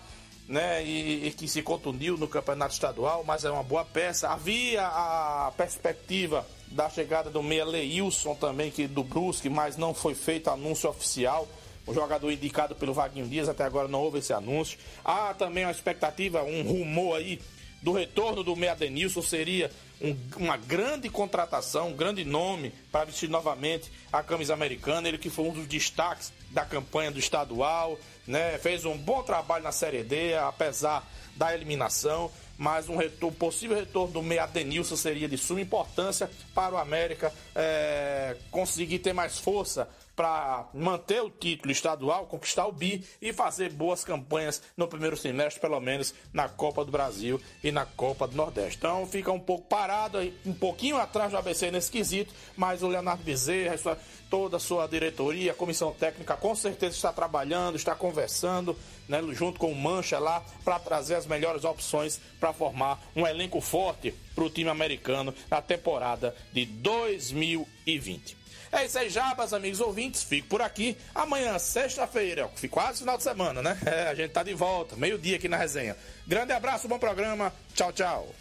[0.46, 4.28] né, e, e que se contundiu no campeonato estadual, mas é uma boa peça.
[4.28, 10.14] Havia a perspectiva da chegada do Meia Leilson também, que do Brusque, mas não foi
[10.14, 11.46] feito anúncio oficial.
[11.86, 14.78] O jogador indicado pelo Vaguinho Dias, até agora não houve esse anúncio.
[15.04, 17.40] Há também uma expectativa, um rumor aí
[17.80, 23.28] do retorno do Meia Denilson seria um- uma grande contratação, um grande nome para vestir
[23.28, 25.06] novamente a camisa americana.
[25.06, 28.58] Ele que foi um dos destaques da campanha do estadual, né?
[28.58, 31.06] Fez um bom trabalho na Série D, apesar
[31.36, 36.74] da eliminação, mas um retorno, possível retorno do meia Denilson seria de suma importância para
[36.74, 43.04] o América é, conseguir ter mais força para manter o título estadual, conquistar o bi
[43.20, 47.84] e fazer boas campanhas no primeiro semestre, pelo menos na Copa do Brasil e na
[47.84, 48.78] Copa do Nordeste.
[48.78, 53.24] Então fica um pouco parado, um pouquinho atrás do ABC nesse quesito, mas o Leonardo
[53.24, 53.98] Bezerra,
[54.34, 58.76] toda a sua diretoria, a comissão técnica, com certeza está trabalhando, está conversando,
[59.08, 63.60] né, junto com o Mancha lá, para trazer as melhores opções para formar um elenco
[63.60, 68.36] forte para o time americano na temporada de 2020.
[68.72, 70.24] É isso aí, Jabas, amigos ouvintes.
[70.24, 70.96] Fico por aqui.
[71.14, 73.78] Amanhã, sexta-feira, quase final de semana, né?
[73.86, 75.96] É, a gente tá de volta, meio-dia aqui na resenha.
[76.26, 77.52] Grande abraço, bom programa.
[77.72, 78.34] Tchau, tchau.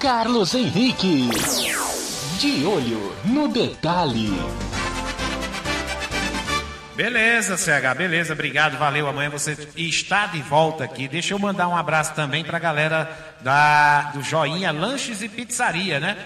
[0.00, 1.28] Carlos Henrique.
[2.40, 4.30] De olho no detalhe.
[6.96, 9.06] Beleza, CH, beleza, obrigado, valeu.
[9.06, 11.06] Amanhã você está de volta aqui.
[11.06, 16.00] Deixa eu mandar um abraço também para a galera da, do Joinha Lanches e Pizzaria,
[16.00, 16.16] né?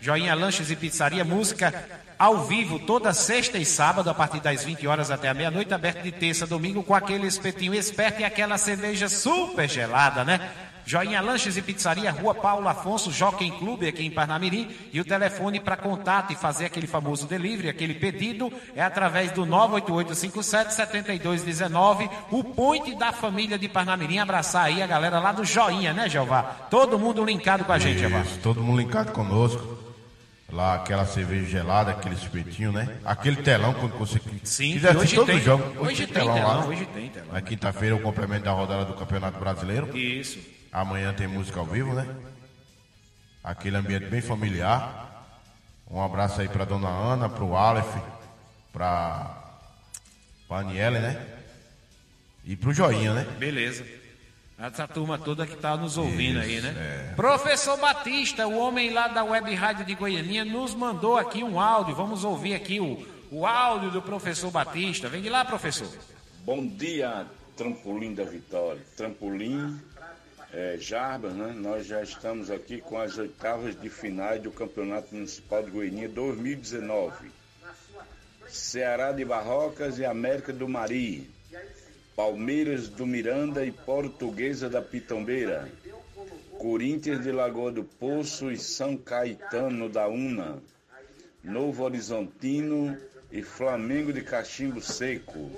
[0.00, 1.72] Joinha Lanches e Pizzaria, música
[2.18, 6.02] ao vivo toda sexta e sábado, a partir das 20 horas até a meia-noite, aberto
[6.02, 10.50] de terça, domingo, com aquele espetinho esperto e aquela cerveja super gelada, né?
[10.84, 14.68] Joinha Lanches e Pizzaria, Rua Paulo Afonso, Jockey Clube, aqui em Parnamirim.
[14.92, 19.44] E o telefone para contato e fazer aquele famoso delivery, aquele pedido, é através do
[19.46, 22.10] 98857-7219.
[22.30, 24.18] O point da família de Parnamirim.
[24.18, 26.42] Abraçar aí a galera lá do Joinha, né, Jeová?
[26.70, 28.24] Todo mundo linkado com a gente, Jeová.
[28.42, 29.78] Todo mundo linkado conosco.
[30.52, 32.96] Lá aquela cerveja gelada, aquele espetinho, né?
[33.04, 35.36] Aquele telão quando você Sim, quiser hoje todo tem.
[35.36, 35.62] o jogo.
[35.78, 36.66] Hoje tem telão telão, lá.
[36.66, 37.28] hoje tem telão.
[37.32, 39.96] Na quinta-feira o complemento da rodada do Campeonato Brasileiro.
[39.96, 40.40] Isso.
[40.72, 42.06] Amanhã tem música ao vivo, né?
[43.42, 45.08] Aquele ambiente bem familiar.
[45.90, 47.96] Um abraço aí pra dona Ana, pro Aleph,
[48.72, 49.44] pra,
[50.46, 51.26] pra Aniele, né?
[52.44, 53.24] E pro Joinha, né?
[53.38, 53.84] Beleza.
[54.56, 57.08] Essa turma toda que está nos ouvindo Isso, aí, né?
[57.10, 57.14] é.
[57.14, 61.94] Professor Batista, o homem lá da Web Rádio de Goianinha, nos mandou aqui um áudio.
[61.94, 65.08] Vamos ouvir aqui o, o áudio do professor Batista.
[65.08, 65.88] Vem de lá, professor.
[66.44, 68.82] Bom dia, Trampolim da Vitória.
[68.98, 69.80] Trampolim,
[70.52, 71.54] é, Jarbas, né?
[71.56, 77.30] Nós já estamos aqui com as oitavas de finais do Campeonato Municipal de Goiânia 2019.
[78.48, 81.30] Ceará de Barrocas e América do Mari.
[82.16, 85.70] Palmeiras do Miranda e Portuguesa da Pitombeira.
[86.58, 90.58] Corinthians de Lagoa do Poço e São Caetano da Una.
[91.44, 92.98] Novo Horizontino
[93.30, 95.50] e Flamengo de Cachimbo Seco.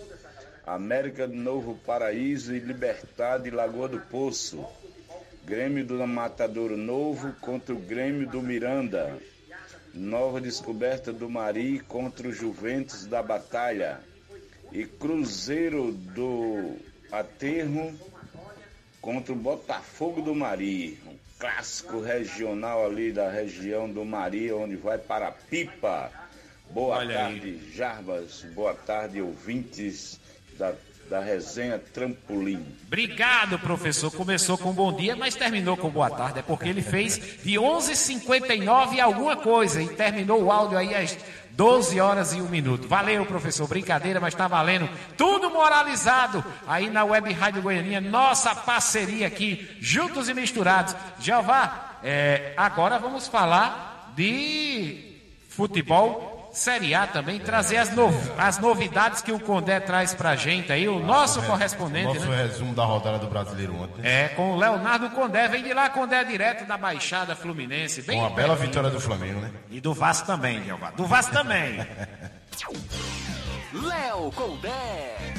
[0.67, 4.65] América do Novo Paraíso e Libertad de Lagoa do Poço.
[5.45, 9.19] Grêmio do Matadouro Novo contra o Grêmio do Miranda.
[9.93, 14.01] Nova descoberta do Mari contra o Juventus da Batalha.
[14.71, 16.77] E Cruzeiro do
[17.11, 17.93] Aterro
[19.01, 20.99] contra o Botafogo do Mari.
[21.07, 26.11] Um clássico regional ali da região do Mari, onde vai para a Pipa.
[26.71, 28.47] Boa Olha tarde, Jarbas.
[28.55, 30.19] Boa tarde, ouvintes
[30.57, 30.73] da,
[31.09, 32.65] da resenha Trampolim.
[32.87, 34.11] Obrigado, professor.
[34.11, 36.39] Começou com bom dia, mas terminou com boa tarde.
[36.39, 41.17] É porque ele fez de 11h59 alguma coisa e terminou o áudio aí às
[41.53, 42.89] 12 horas e 1 minuto.
[42.89, 43.69] Valeu, professor.
[43.69, 44.89] Brincadeira, mas tá valendo.
[45.17, 48.01] Tudo moralizado aí na Web Rádio Goianinha.
[48.01, 50.97] Nossa parceria aqui, juntos e misturados.
[51.21, 56.32] Jeová, é, agora vamos falar de futebol.
[56.53, 60.87] Série A também, trazer as, no- as novidades que o Condé traz pra gente aí,
[60.87, 62.43] o nosso correspondente, Nosso né?
[62.43, 64.03] resumo da rodada do Brasileiro ontem.
[64.07, 65.49] É, com o Leonardo Condé.
[65.49, 68.03] Vem de lá, Condé, direto da Baixada Fluminense.
[68.03, 69.51] Bem Uma bela vitória do Flamengo, né?
[69.71, 70.91] E do Vasco também, Jeová.
[70.91, 71.79] Do Vasco também.
[73.73, 75.32] Léo Condé.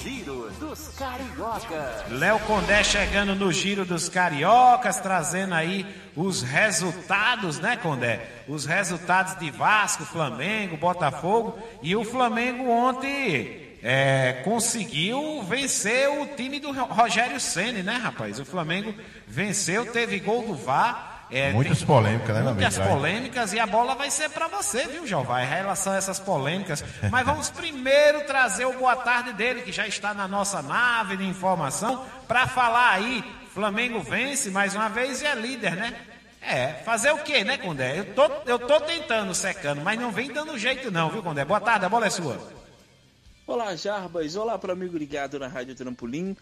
[0.00, 2.10] Giro dos Cariocas.
[2.10, 5.86] Léo Condé chegando no giro dos cariocas, trazendo aí
[6.16, 8.26] os resultados, né, Condé?
[8.48, 11.58] Os resultados de Vasco, Flamengo, Botafogo.
[11.82, 18.40] E o Flamengo ontem é, conseguiu vencer o time do Rogério Ceni, né, rapaz?
[18.40, 18.94] O Flamengo
[19.26, 21.15] venceu, teve gol do VAR.
[21.30, 22.94] É, Muitas tem- polêmicas, né, Muitas arbitragem.
[22.94, 25.42] polêmicas e a bola vai ser para você, viu, Jeová?
[25.42, 26.84] Em relação a essas polêmicas.
[27.10, 31.24] Mas vamos primeiro trazer o boa tarde dele, que já está na nossa nave de
[31.26, 33.24] informação, para falar aí.
[33.52, 35.94] Flamengo vence mais uma vez e é líder, né?
[36.42, 37.98] É, fazer o quê, né, Condé?
[37.98, 41.44] Eu tô, eu tô tentando, secando, mas não vem dando jeito não, viu, Condé?
[41.44, 42.38] Boa tarde, a bola é sua.
[43.46, 44.36] Olá, Jarbas.
[44.36, 46.36] Olá para amigo ligado na Rádio Trampolim.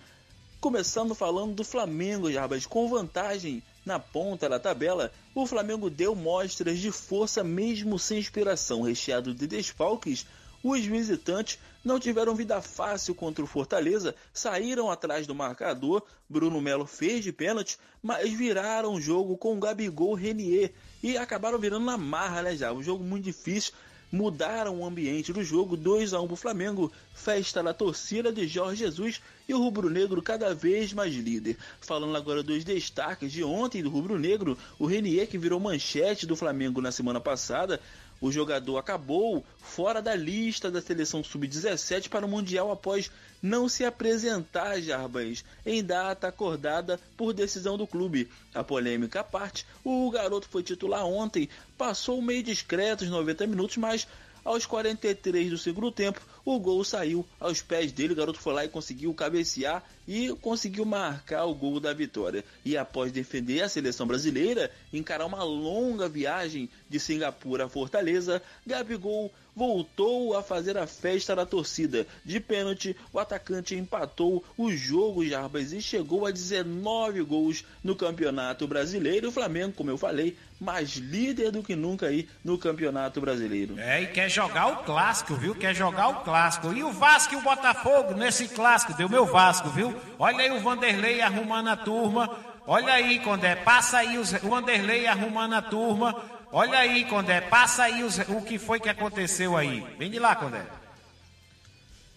[0.61, 6.79] Começando falando do Flamengo, Jarbas, com vantagem na ponta da tabela, o Flamengo deu mostras
[6.79, 10.27] de força mesmo sem inspiração, recheado de desfalques.
[10.62, 16.87] Os visitantes não tiveram vida fácil contra o Fortaleza, saíram atrás do marcador, Bruno Melo
[16.87, 22.40] fez de pênalti, mas viraram o jogo com Gabigol Renier e acabaram virando na marra,
[22.40, 22.73] né, já?
[22.73, 23.75] Um jogo muito difícil,
[24.14, 28.47] mudaram o ambiente do jogo, 2 a 1 para o Flamengo, festa da torcida de
[28.47, 31.59] Jorge Jesus e o rubro-negro cada vez mais líder.
[31.80, 36.80] Falando agora dos destaques de ontem do rubro-negro, o Renier que virou manchete do Flamengo
[36.80, 37.80] na semana passada,
[38.25, 43.11] o jogador acabou fora da lista da seleção sub-17 para o Mundial após
[43.43, 48.31] não se apresentar, Jarbas, em data acordada por decisão do clube.
[48.55, 53.77] A polêmica à parte, o garoto foi titular ontem, passou meio discreto os 90 minutos,
[53.77, 54.09] mas
[54.45, 58.12] aos 43 do segundo tempo, o gol saiu aos pés dele.
[58.12, 62.45] O garoto foi lá e conseguiu cabecear e conseguiu marcar o gol da vitória.
[62.64, 69.32] E após defender a seleção brasileira, encarar uma longa viagem de Singapura a Fortaleza, Gabigol
[69.55, 72.07] voltou a fazer a festa da torcida.
[72.24, 78.66] De pênalti, o atacante empatou o jogo Jarbas e chegou a 19 gols no Campeonato
[78.66, 79.28] Brasileiro.
[79.28, 83.78] O Flamengo, como eu falei, mais líder do que nunca aí no Campeonato Brasileiro.
[83.78, 85.55] É, e quer jogar o clássico, viu?
[85.55, 86.72] Quer jogar o clássico.
[86.72, 89.94] E o Vasco e o Botafogo nesse clássico, deu meu Vasco, viu?
[90.18, 92.55] Olha aí o Vanderlei arrumando a turma.
[92.66, 96.16] Olha aí, Condé, passa aí o Vanderlei arrumando a turma.
[96.57, 99.84] Olha aí, Condé, passa aí os, o que foi que aconteceu aí.
[99.98, 100.64] Vem de lá, Condé.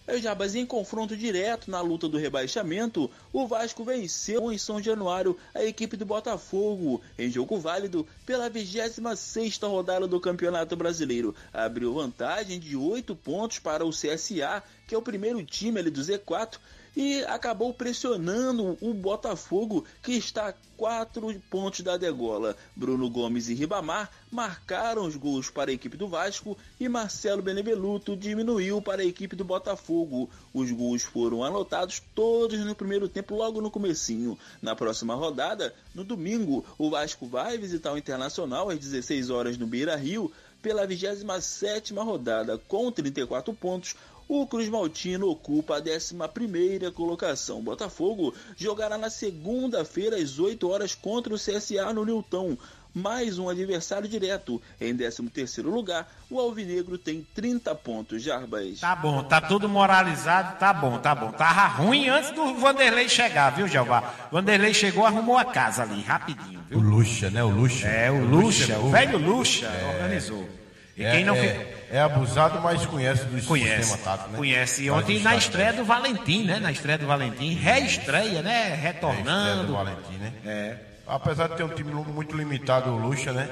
[0.06, 5.36] Aí, Jabas, em confronto direto na luta do rebaixamento, o Vasco venceu em São Januário
[5.52, 11.34] a equipe do Botafogo, em jogo válido pela 26 rodada do Campeonato Brasileiro.
[11.52, 16.00] Abriu vantagem de 8 pontos para o CSA, que é o primeiro time ali do
[16.00, 16.58] Z4,
[16.98, 22.56] e acabou pressionando o Botafogo, que está a quatro pontos da degola.
[22.74, 28.16] Bruno Gomes e Ribamar marcaram os gols para a equipe do Vasco e Marcelo Beneveluto
[28.16, 30.28] diminuiu para a equipe do Botafogo.
[30.52, 34.36] Os gols foram anotados todos no primeiro tempo, logo no comecinho.
[34.60, 39.68] Na próxima rodada, no domingo, o Vasco vai visitar o Internacional às 16 horas no
[39.68, 43.94] Beira-Rio pela 27ª rodada com 34 pontos.
[44.28, 47.62] O Cruz Maltino ocupa a 11 colocação.
[47.62, 52.54] Botafogo jogará na segunda-feira às 8 horas contra o CSA no Newton.
[52.92, 54.60] Mais um adversário direto.
[54.78, 58.22] Em 13 lugar, o Alvinegro tem 30 pontos.
[58.22, 58.80] Jarbas.
[58.80, 61.32] Tá bom, tá tudo moralizado, tá bom, tá bom.
[61.32, 64.28] Tava ruim antes do Vanderlei chegar, viu, Jeová?
[64.30, 66.78] Vanderlei chegou, arrumou a casa ali, rapidinho, viu?
[66.78, 67.42] O Luxa, né?
[67.42, 67.88] O Luxa.
[67.88, 69.94] É, o Luxa, o velho Luxa é...
[69.94, 70.57] organizou.
[70.98, 74.36] E é, quem não é, é, abusado, mas conhece do conhece, sistema tático, né?
[74.36, 74.82] Conhece.
[74.82, 76.58] E ontem na estreia do Valentim, né?
[76.58, 78.74] Na estreia do Valentim, reestreia, né?
[78.74, 79.68] Retornando.
[79.68, 80.32] do Valentim, né?
[80.44, 80.76] É.
[81.06, 83.48] Apesar de ter um time muito limitado, o Lucha, né?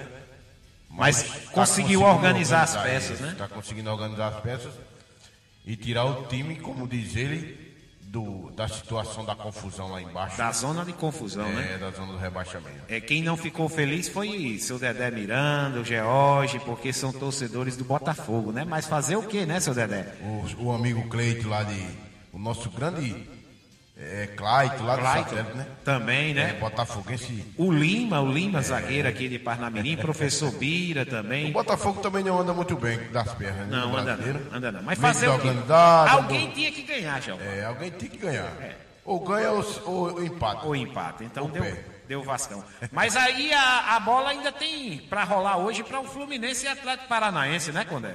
[0.91, 3.31] Mas, mas tá conseguiu organizar, organizar, as peças, né?
[3.31, 4.73] Está conseguindo organizar as peças
[5.65, 7.66] e tirar o time, como diz ele,
[8.09, 10.39] do, da situação da confusão lá embaixo.
[10.39, 11.73] Da zona de confusão, é, né?
[11.75, 12.79] É, da zona do rebaixamento.
[12.89, 17.85] É, quem não ficou feliz foi seu Dedé Miranda, o George, porque são torcedores do
[17.85, 18.65] Botafogo, né?
[18.65, 20.15] Mas fazer o que, né, seu Dedé?
[20.23, 22.07] O, o amigo Cleito lá de.
[22.33, 23.27] O nosso grande
[23.99, 25.67] é, Clayton, lá do satélite, né?
[25.83, 26.51] Também, né?
[26.51, 27.55] É, Botafoguense.
[27.57, 28.63] O Lima, o Lima, é.
[28.63, 31.49] zagueiro aqui de Parnamirim, professor Bira também.
[31.49, 33.77] O Botafogo também não anda muito bem das pernas, né?
[33.77, 34.83] Não, anda não, anda não.
[34.83, 35.49] Mas fazer o quê?
[36.11, 37.41] Alguém tinha que ganhar, João.
[37.41, 38.53] É, alguém tinha que ganhar.
[38.61, 38.77] É.
[39.03, 40.67] Ou ganha ou, ou empata.
[40.67, 41.25] Ou empata.
[41.25, 42.63] Então ou deu, deu Vascão.
[42.93, 47.09] Mas aí a, a bola ainda tem para rolar hoje para o Fluminense e Atlético
[47.09, 48.15] Paranaense, né, Condé?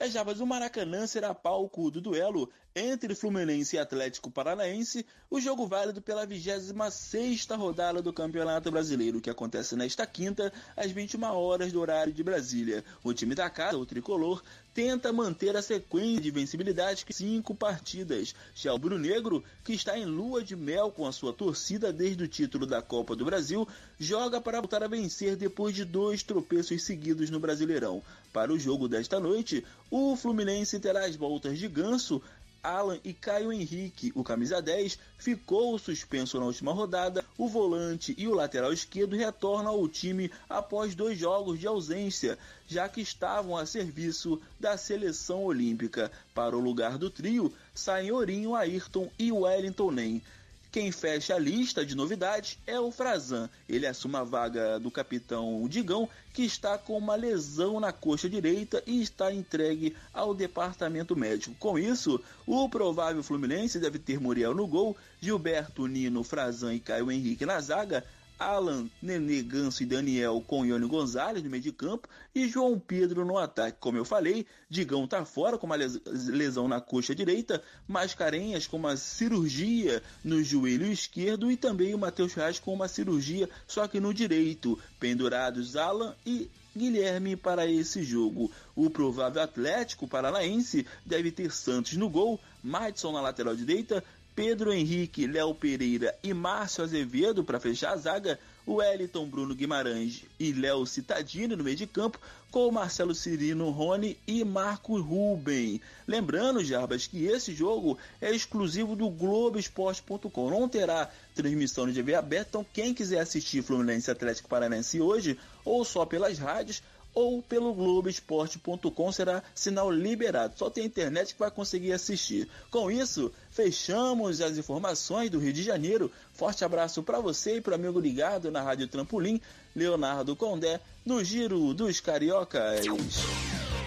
[0.00, 5.40] É, já, mas o Maracanã será palco do duelo entre Fluminense e Atlético Paranaense, o
[5.40, 11.72] jogo válido pela 26ª rodada do Campeonato Brasileiro, que acontece nesta quinta, às 21 horas
[11.72, 12.84] do horário de Brasília.
[13.02, 14.40] O time da casa, o tricolor,
[14.78, 18.32] tenta manter a sequência de vencibilidade de cinco partidas.
[18.54, 22.28] Já o Brunegro, que está em lua de mel com a sua torcida desde o
[22.28, 23.66] título da Copa do Brasil,
[23.98, 28.04] joga para voltar a vencer depois de dois tropeços seguidos no Brasileirão.
[28.32, 32.22] Para o jogo desta noite, o Fluminense terá as voltas de Ganso,
[32.68, 37.24] Alan e Caio Henrique, o camisa 10, ficou suspenso na última rodada.
[37.38, 42.86] O volante e o lateral esquerdo retornam ao time após dois jogos de ausência, já
[42.86, 46.12] que estavam a serviço da seleção olímpica.
[46.34, 50.22] Para o lugar do trio, saem Ourinho, Ayrton e Wellington Nem.
[50.70, 53.48] Quem fecha a lista de novidades é o Frazan.
[53.66, 58.82] Ele assume a vaga do capitão Digão, que está com uma lesão na coxa direita
[58.86, 61.56] e está entregue ao departamento médico.
[61.58, 67.10] Com isso, o provável Fluminense deve ter Muriel no gol, Gilberto, Nino, Frazan e Caio
[67.10, 68.04] Henrique na zaga,
[68.38, 73.24] Alan, Nenê, Ganso e Daniel com Ione Gonzalez no meio de campo e João Pedro
[73.24, 73.78] no ataque.
[73.80, 78.96] Como eu falei, Digão tá fora com uma lesão na coxa direita, Mascarenhas com uma
[78.96, 84.14] cirurgia no joelho esquerdo e também o Matheus Reis com uma cirurgia só que no
[84.14, 84.78] direito.
[85.00, 88.50] Pendurados Alan e Guilherme para esse jogo.
[88.76, 94.04] O provável Atlético Paranaense deve ter Santos no gol, Madison na lateral direita,
[94.38, 100.52] Pedro Henrique, Léo Pereira e Márcio Azevedo para fechar a zaga, Wellington Bruno Guimarães e
[100.52, 105.80] Léo Citadini no meio de campo, com Marcelo Cirino Rony e Marco Ruben.
[106.06, 110.50] Lembrando, Jarbas, que esse jogo é exclusivo do Globoesporte.com.
[110.50, 115.84] Não terá transmissão de TV aberta, então quem quiser assistir Fluminense Atlético Paranense hoje, ou
[115.84, 116.80] só pelas rádios,
[117.18, 120.56] ou pelo Globoesporte.com será sinal liberado.
[120.56, 122.48] Só tem internet que vai conseguir assistir.
[122.70, 126.12] Com isso, fechamos as informações do Rio de Janeiro.
[126.32, 129.40] Forte abraço para você e para amigo ligado na Rádio Trampolim,
[129.74, 132.86] Leonardo Condé, no Giro dos Cariocas.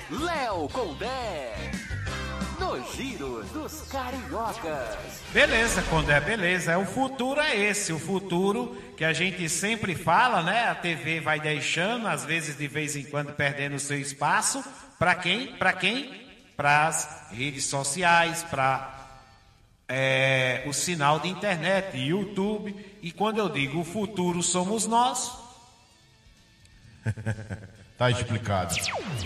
[0.10, 2.01] Léo Condé
[2.62, 4.98] no Giro dos Cariocas.
[5.34, 6.78] Beleza, Condé, beleza.
[6.78, 10.70] O futuro é esse, o futuro que a gente sempre fala, né?
[10.70, 14.64] A TV vai deixando, às vezes de vez em quando perdendo o seu espaço.
[15.00, 15.56] Para quem?
[15.56, 16.22] Para quem?
[16.56, 19.20] Para as redes sociais, para
[19.90, 22.76] é, o sinal de internet, YouTube.
[23.02, 25.32] E quando eu digo o futuro somos nós.
[27.98, 28.76] tá explicado.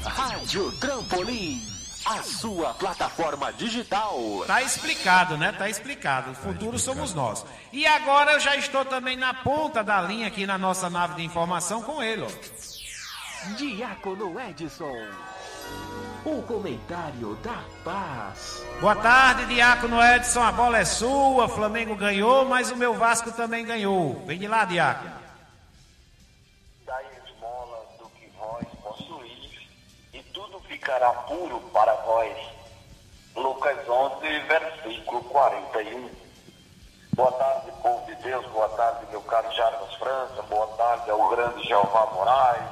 [0.05, 1.74] Rádio Trampolim.
[2.05, 4.15] A sua plataforma digital.
[4.45, 5.51] Tá explicado, né?
[5.51, 6.31] Tá explicado.
[6.31, 7.43] O futuro tá somos nós.
[7.73, 11.23] E agora eu já estou também na ponta da linha aqui na nossa nave de
[11.23, 13.55] informação com ele, ó.
[13.55, 15.07] Diácono Edson.
[16.23, 18.63] O comentário da paz.
[18.79, 20.43] Boa tarde, Diácono Edson.
[20.43, 21.49] A bola é sua.
[21.49, 24.23] Flamengo ganhou, mas o meu Vasco também ganhou.
[24.27, 25.24] Vem de lá, Diácono.
[30.85, 32.37] Ficará puro para vós.
[33.35, 36.11] Lucas 11, versículo 41.
[37.15, 41.67] Boa tarde, povo de Deus, boa tarde, meu caro Jarvis França, boa tarde ao grande
[41.67, 42.69] Jeová Moraes,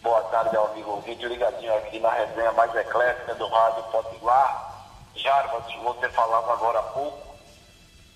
[0.00, 4.88] boa tarde ao amigo ouvinte ligadinho aqui na resenha mais eclética do Rádio Potiguar.
[5.14, 7.36] Jarvis, você falava agora há pouco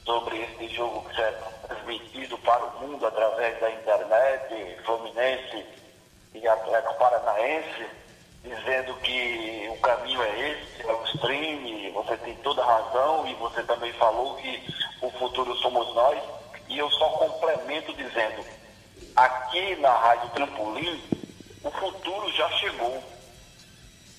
[0.07, 1.30] sobre esse jogo que é
[1.68, 5.66] transmitido para o mundo através da internet, Fluminense
[6.32, 8.03] e Atlético Paranaense
[8.45, 13.34] dizendo que o caminho é esse, é o stream, você tem toda a razão e
[13.34, 14.62] você também falou que
[15.01, 16.18] o futuro somos nós.
[16.68, 18.45] E eu só complemento dizendo,
[19.16, 21.03] aqui na Rádio Trampolim,
[21.62, 23.03] o futuro já chegou.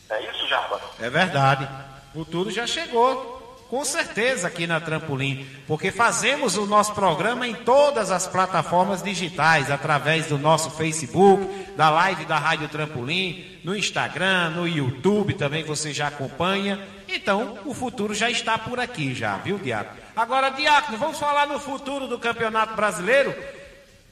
[0.09, 0.81] É isso, Jarba?
[0.99, 1.67] É verdade.
[2.13, 3.34] O futuro já chegou.
[3.69, 9.71] Com certeza aqui na Trampolim, porque fazemos o nosso programa em todas as plataformas digitais,
[9.71, 15.91] através do nosso Facebook, da live da Rádio Trampolim, no Instagram, no YouTube também você
[15.91, 16.79] já acompanha.
[17.09, 19.99] Então, o futuro já está por aqui já, viu, Diácono?
[20.15, 23.35] Agora, Diácono, vamos falar no futuro do Campeonato Brasileiro?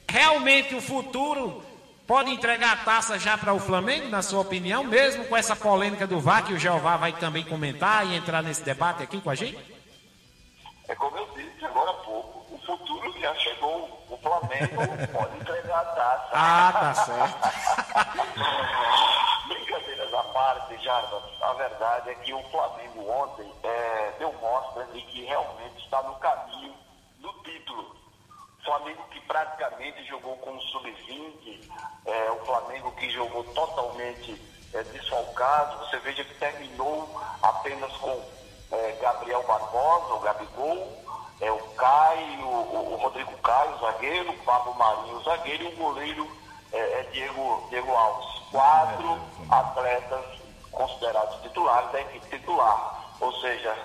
[0.08, 1.63] Realmente o futuro
[2.06, 6.06] Pode entregar a taça já para o Flamengo, na sua opinião, mesmo com essa polêmica
[6.06, 9.34] do VAR, que o Jeová vai também comentar e entrar nesse debate aqui com a
[9.34, 9.58] gente?
[10.86, 14.04] É como eu disse agora há pouco, o futuro já chegou.
[14.10, 14.82] O Flamengo
[15.12, 16.28] pode entregar a taça.
[16.34, 17.38] Ah, tá certo.
[19.48, 25.00] Brincadeiras à parte, Jardim, a verdade é que o Flamengo ontem é, deu mostra de
[25.00, 26.74] que realmente está no caminho
[27.20, 27.96] do título.
[28.62, 31.70] Flamengo que praticamente jogou com o sub-20,
[32.06, 34.40] é, o Flamengo que jogou totalmente
[34.72, 35.78] é, desfalcado.
[35.78, 37.08] Você veja que terminou
[37.42, 38.20] apenas com
[38.72, 41.04] é, Gabriel Barbosa, o Gabigol,
[41.40, 46.28] é, o Caio, o, o Rodrigo Caio, zagueiro, o Pablo Marinho, zagueiro, e o goleiro
[46.72, 48.34] é, é Diego, Diego Alves.
[48.50, 50.24] Quatro atletas
[50.70, 53.14] considerados titulares da equipe titular.
[53.20, 53.76] Ou seja,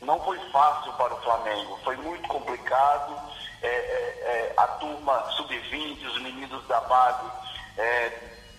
[0.00, 3.16] não foi fácil para o Flamengo, foi muito complicado
[3.62, 7.24] é, é, é, a turma sub-20, os meninos da base,
[7.78, 8.12] é,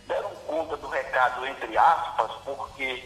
[0.07, 3.03] deram conta do recado, entre aspas, porque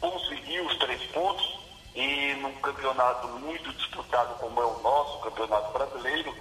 [0.00, 1.60] conseguiu os três pontos
[1.94, 6.34] e num campeonato muito disputado como é o nosso, o Campeonato Brasileiro,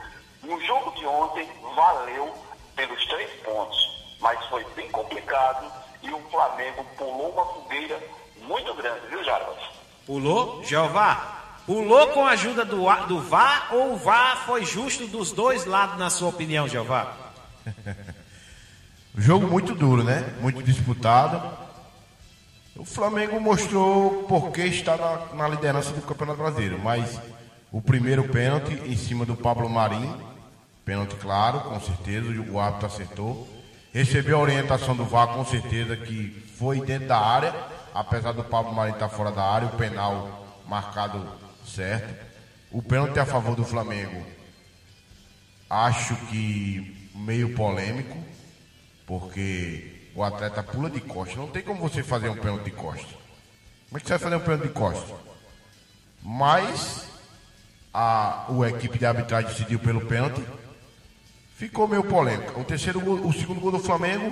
[0.44, 2.34] no jogo de ontem valeu
[2.76, 3.78] pelos três pontos,
[4.20, 8.02] mas foi bem complicado e o Flamengo pulou uma fogueira
[8.38, 9.60] muito grande, viu, Jarbas?
[10.06, 10.64] Pulou?
[10.64, 15.66] Jeová, Pulou com a ajuda do, do VAR ou o VAR foi justo dos dois
[15.66, 17.14] lados, na sua opinião, Jeová?
[19.18, 20.34] Jogo muito duro, né?
[20.42, 21.42] Muito disputado.
[22.76, 27.20] O Flamengo mostrou porque está na, na, liderança do Campeonato Brasileiro, mas
[27.72, 30.30] o primeiro pênalti em cima do Pablo Marim
[30.90, 33.48] Pênalti claro, com certeza, o árbitro acertou.
[33.94, 37.54] Recebeu a orientação do VAR, com certeza, que foi dentro da área,
[37.94, 41.24] apesar do Pablo Marinho estar fora da área, o penal marcado
[41.64, 42.26] certo.
[42.72, 44.26] O pênalti a favor do Flamengo,
[45.70, 48.18] acho que meio polêmico,
[49.10, 51.36] porque o atleta pula de costa.
[51.36, 53.08] Não tem como você fazer um pênalti de costa.
[53.88, 55.16] Como é que você vai fazer um pênalti de costa?
[56.22, 57.08] Mas
[57.92, 60.46] a, a equipe de arbitragem decidiu pelo pênalti.
[61.56, 62.62] Ficou meio polêmico.
[62.62, 64.32] O terceiro gol, o segundo gol do Flamengo,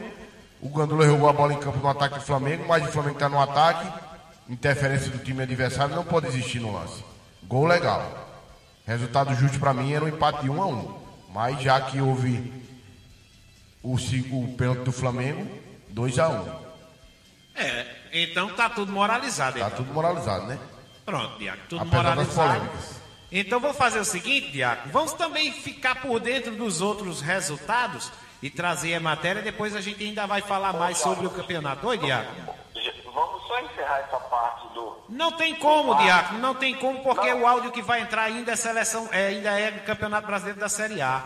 [0.62, 3.28] o Gandula jogou a bola em campo no ataque do Flamengo, mas o Flamengo está
[3.28, 3.92] no ataque.
[4.48, 7.04] Interferência do time adversário não pode existir no lance.
[7.44, 8.28] Gol legal.
[8.86, 10.98] Resultado justo para mim era um empate de 1 a 1.
[11.34, 12.54] Mas já que houve
[13.88, 15.48] o, o pênalti do Flamengo,
[15.90, 16.68] 2 a 1.
[17.56, 19.58] É, então tá tudo moralizado.
[19.60, 19.78] Tá então.
[19.78, 20.60] tudo moralizado, né?
[21.06, 22.70] Pronto, Diaco, tudo Apesar moralizado.
[23.32, 24.90] Então vou fazer o seguinte, Diaco.
[24.90, 28.12] Vamos também ficar por dentro dos outros resultados
[28.42, 29.42] e trazer a matéria.
[29.42, 31.88] Depois a gente ainda vai falar mais sobre o campeonato.
[31.88, 32.32] Oi, Diaco.
[33.14, 34.98] Vamos só encerrar essa parte do.
[35.10, 38.56] Não tem como, Diaco, não tem como, porque o áudio que vai entrar ainda é
[38.56, 41.24] seleção, é, ainda é Campeonato Brasileiro da Série A.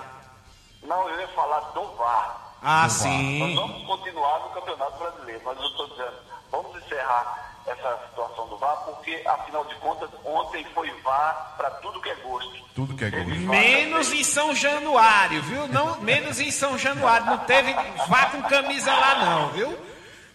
[0.84, 2.41] Não, eu ia falar do VAR.
[2.62, 2.90] Ah, VAR.
[2.90, 3.40] sim.
[3.40, 6.14] Nós vamos continuar no Campeonato Brasileiro, mas eu estou dizendo,
[6.52, 12.02] vamos encerrar essa situação do VAR, porque, afinal de contas, ontem foi VAR para tudo
[12.02, 12.62] que é gosto.
[12.76, 13.28] Tudo que é gosto.
[13.30, 15.68] Menos em São Januário, viu?
[15.68, 17.26] Não, menos em São Januário.
[17.28, 17.74] Não teve
[18.08, 19.78] vá com camisa lá, não, viu?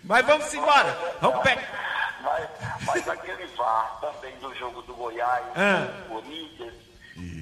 [0.05, 1.17] Mas vamos embora.
[1.21, 1.65] Vamos pegar.
[2.23, 2.49] Mas,
[2.87, 5.87] mas aquele VAR também do jogo do Goiás, Ah.
[5.87, 6.75] do Corinthians,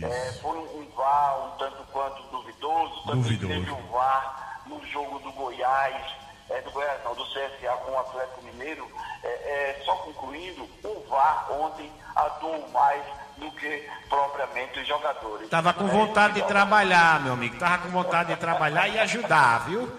[0.03, 3.03] é, foi um, um VAR um tanto quanto duvidoso.
[3.07, 3.53] Também Duvidoso.
[3.55, 6.13] teve um VAR no jogo do Goiás,
[6.51, 8.89] é, do Goiás não, do CSA com o Atlético Mineiro.
[9.23, 13.03] É, é, só concluindo, o VAR ontem atuou mais
[13.39, 15.49] do que propriamente os jogadores.
[15.49, 17.59] Tava com É, vontade de trabalhar, meu amigo.
[17.59, 19.91] Tava com vontade de trabalhar e ajudar, viu?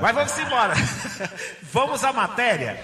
[0.00, 0.74] Mas vamos embora.
[1.62, 2.82] Vamos à matéria.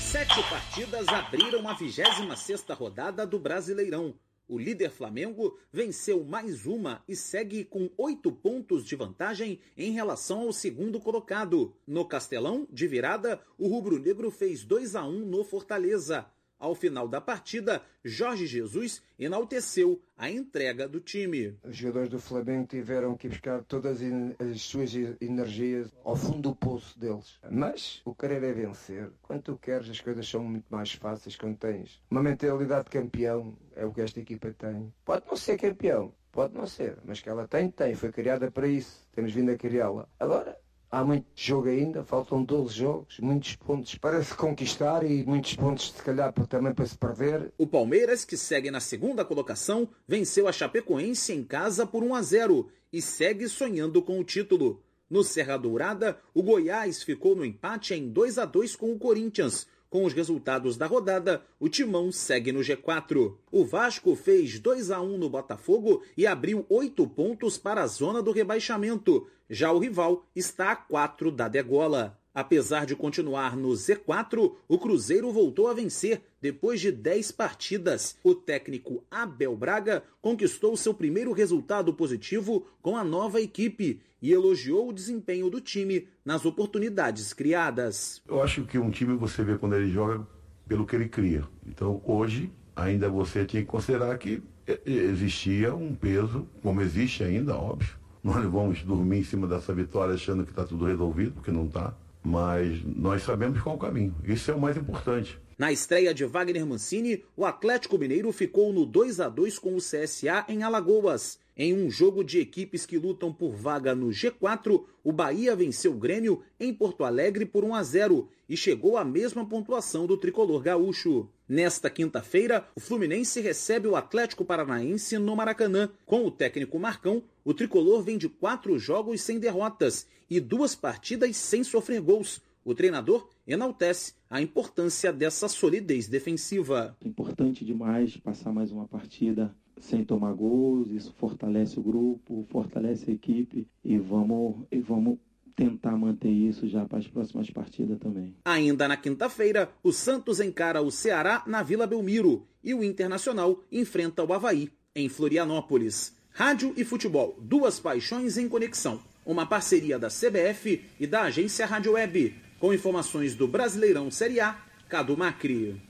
[0.00, 4.14] Sete partidas abriram a 26ª rodada do Brasileirão.
[4.48, 10.40] O líder Flamengo venceu mais uma e segue com oito pontos de vantagem em relação
[10.40, 11.76] ao segundo colocado.
[11.86, 16.26] No Castelão, de virada, o rubro-negro fez 2 a 1 no Fortaleza.
[16.58, 21.56] Ao final da partida, Jorge Jesus enalteceu a entrega do time.
[21.62, 24.00] Os jogadores do Flamengo tiveram que buscar todas
[24.40, 27.38] as suas energias ao fundo do poço deles.
[27.48, 29.08] Mas o querer é vencer.
[29.22, 33.56] Quando tu queres, as coisas são muito mais fáceis quando tens uma mentalidade de campeão.
[33.76, 34.92] É o que esta equipa tem.
[35.04, 37.94] Pode não ser campeão, pode não ser, mas que ela tem, tem.
[37.94, 39.06] Foi criada para isso.
[39.12, 40.08] Temos vindo a criá-la.
[40.18, 40.58] Agora,
[40.90, 45.92] Há muito jogo ainda, faltam 12 jogos, muitos pontos para se conquistar e muitos pontos,
[45.94, 47.52] se calhar, também para se perder.
[47.58, 52.22] O Palmeiras, que segue na segunda colocação, venceu a Chapecoense em casa por 1 a
[52.22, 54.82] 0 e segue sonhando com o título.
[55.10, 59.66] No Serra Dourada, o Goiás ficou no empate em 2 a 2 com o Corinthians.
[59.90, 63.34] Com os resultados da rodada, o Timão segue no G4.
[63.50, 68.22] O Vasco fez 2 a 1 no Botafogo e abriu oito pontos para a zona
[68.22, 69.26] do rebaixamento.
[69.50, 72.18] Já o rival está a 4 da degola.
[72.34, 78.16] Apesar de continuar no Z4, o Cruzeiro voltou a vencer depois de 10 partidas.
[78.22, 84.88] O técnico Abel Braga conquistou seu primeiro resultado positivo com a nova equipe e elogiou
[84.88, 88.22] o desempenho do time nas oportunidades criadas.
[88.28, 90.24] Eu acho que um time você vê quando ele joga
[90.68, 91.42] pelo que ele cria.
[91.66, 97.56] Então hoje ainda você tinha que considerar que e- existia um peso, como existe ainda,
[97.56, 97.97] óbvio.
[98.22, 101.94] Nós vamos dormir em cima dessa vitória achando que está tudo resolvido, porque não está.
[102.22, 104.14] Mas nós sabemos qual o caminho.
[104.24, 105.38] Isso é o mais importante.
[105.58, 109.78] Na estreia de Wagner Mancini, o Atlético Mineiro ficou no 2 a 2 com o
[109.78, 111.38] CSA em Alagoas.
[111.56, 115.98] Em um jogo de equipes que lutam por vaga no G4, o Bahia venceu o
[115.98, 120.62] Grêmio em Porto Alegre por 1 a 0 e chegou à mesma pontuação do tricolor
[120.62, 121.28] gaúcho.
[121.48, 125.90] Nesta quinta-feira, o Fluminense recebe o Atlético Paranaense no Maracanã.
[126.06, 131.36] Com o técnico Marcão, o tricolor vem de quatro jogos sem derrotas e duas partidas
[131.36, 132.40] sem sofrer gols.
[132.64, 136.96] O treinador enaltece a importância dessa solidez defensiva.
[137.04, 143.14] Importante demais passar mais uma partida sem tomar gols, isso fortalece o grupo, fortalece a
[143.14, 145.18] equipe e vamos, e vamos
[145.58, 148.32] tentar manter isso já para as próximas partidas também.
[148.44, 154.22] Ainda na quinta-feira, o Santos encara o Ceará na Vila Belmiro e o Internacional enfrenta
[154.22, 156.14] o Havaí, em Florianópolis.
[156.30, 159.02] Rádio e futebol, duas paixões em conexão.
[159.26, 162.36] Uma parceria da CBF e da agência Rádio Web.
[162.60, 164.56] Com informações do Brasileirão Série A,
[164.88, 165.80] Cadu Macri.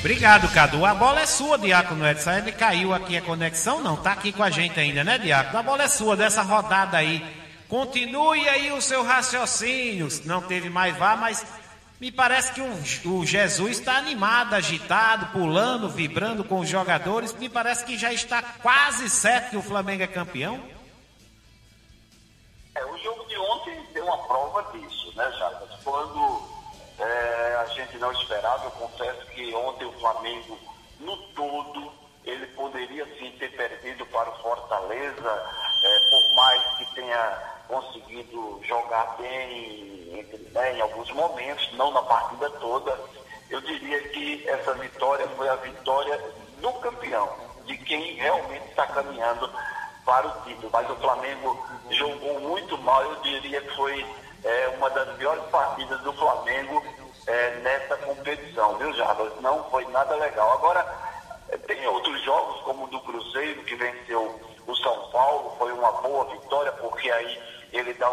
[0.00, 0.84] Obrigado, Cadu.
[0.84, 2.32] A bola é sua, Diácono Edson.
[2.32, 3.96] Ele caiu aqui a conexão, não.
[3.96, 5.58] Tá aqui com a gente ainda, né, Diácono?
[5.58, 7.22] A bola é sua dessa rodada aí.
[7.68, 10.08] Continue aí o seu raciocínio.
[10.24, 11.44] Não teve mais vá, mas
[12.00, 17.34] me parece que o, o Jesus está animado, agitado, pulando, vibrando com os jogadores.
[17.34, 20.62] Me parece que já está quase certo que o Flamengo é campeão.
[22.74, 25.70] É, o jogo de ontem deu uma prova disso, né, Jarbas?
[25.82, 26.48] Quando
[26.98, 28.64] é, a gente não esperava.
[28.64, 30.58] Eu confesso que ontem o Flamengo,
[31.00, 31.92] no todo,
[32.24, 35.46] ele poderia sim ter perdido para o Fortaleza,
[35.82, 42.50] é, por mais que tenha conseguido jogar bem, né, em alguns momentos, não na partida
[42.50, 42.98] toda.
[43.50, 46.18] Eu diria que essa vitória foi a vitória
[46.60, 47.30] do campeão,
[47.64, 49.50] de quem realmente está caminhando
[50.04, 50.70] para o título.
[50.72, 54.04] Mas o Flamengo jogou muito mal, eu diria que foi
[54.44, 56.82] é, uma das piores partidas do Flamengo
[57.26, 59.32] é, nessa competição, viu, Jarbas?
[59.40, 60.52] Não foi nada legal.
[60.52, 60.86] Agora,
[61.50, 65.92] é, tem outros jogos, como o do Cruzeiro, que venceu o São Paulo, foi uma
[65.92, 67.42] boa vitória, porque aí
[67.72, 68.10] ele dá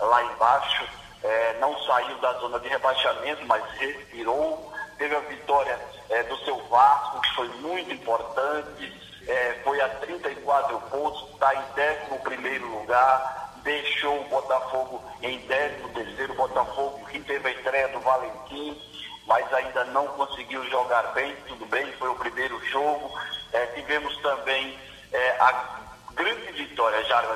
[0.00, 0.88] lá embaixo,
[1.22, 4.72] é, não saiu da zona de rebaixamento, mas respirou.
[4.98, 5.78] Teve a vitória
[6.10, 8.92] é, do seu Vasco, que foi muito importante,
[9.26, 11.62] é, foi a 34 pontos, está em
[12.10, 18.80] 11 lugar deixou o Botafogo em 13 terceiro, Botafogo que teve a estreia do Valentim,
[19.26, 23.10] mas ainda não conseguiu jogar bem, tudo bem, foi o primeiro jogo.
[23.52, 24.78] É, tivemos também
[25.12, 25.52] é, a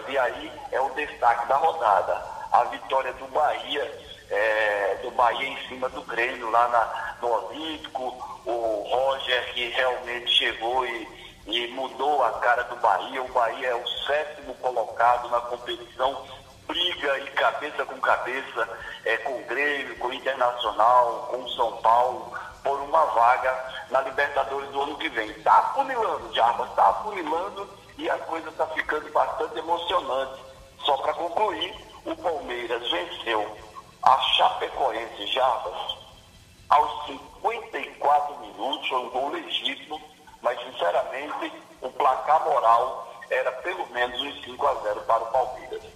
[0.09, 2.23] e aí é o destaque da rodada,
[2.53, 8.03] a vitória do Bahia, é, do Bahia em cima do Grêmio, lá na, no Olímpico,
[8.47, 13.23] o Roger que realmente chegou e e mudou a cara do Bahia.
[13.23, 16.25] O Bahia é o sétimo colocado na competição,
[16.67, 18.69] briga e cabeça com cabeça
[19.05, 22.33] é, com o Grêmio, com o Internacional, com o São Paulo,
[22.63, 25.31] por uma vaga na Libertadores do ano que vem.
[25.31, 27.69] Está afunilando, Jarbas, está afunilando
[27.99, 30.43] e a coisa está ficando bastante emocionante.
[30.85, 31.75] Só para concluir,
[32.05, 33.57] o Palmeiras venceu
[34.03, 35.97] a Chapecoense Jarbas
[36.69, 40.01] aos 54 minutos, foi um gol legítimo
[40.45, 45.94] mas sinceramente o placar moral era pelo menos uns 5 a 0 para o Palmeiras.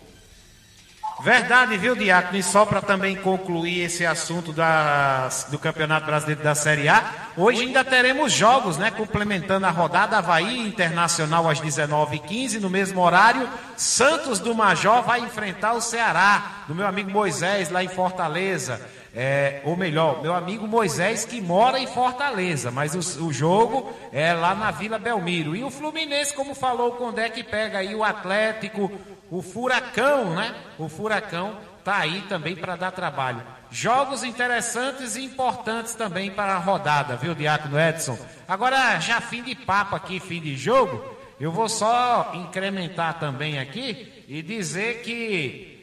[1.21, 2.39] Verdade, viu, Diácono?
[2.39, 7.85] E só para também concluir esse assunto do Campeonato Brasileiro da Série A, hoje ainda
[7.85, 8.91] teremos jogos, né?
[8.91, 13.49] Complementando a rodada, Havaí Internacional às 19h15, no mesmo horário.
[13.77, 18.81] Santos do Major vai enfrentar o Ceará, do meu amigo Moisés, lá em Fortaleza
[19.15, 24.33] é, ou melhor, meu amigo Moisés que mora em Fortaleza, mas o, o, jogo é
[24.33, 25.57] lá na Vila Belmiro.
[25.57, 28.91] E o Fluminense, como falou o Condé, que pega aí o Atlético,
[29.31, 30.55] o Furacão, né?
[30.79, 33.43] O Furacão tá aí também para dar trabalho.
[33.71, 38.19] Jogos interessantes e importantes também para a rodada, viu, Diácono Edson?
[38.47, 44.25] Agora, já fim de papo aqui, fim de jogo, eu vou só incrementar também aqui
[44.29, 45.78] e dizer que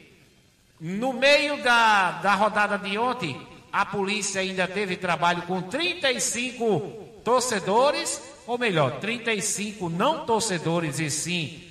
[0.80, 3.40] no meio da, da rodada de ontem,
[3.72, 6.80] a polícia ainda teve trabalho com 35
[7.24, 11.62] torcedores, ou melhor, 35 não torcedores e sim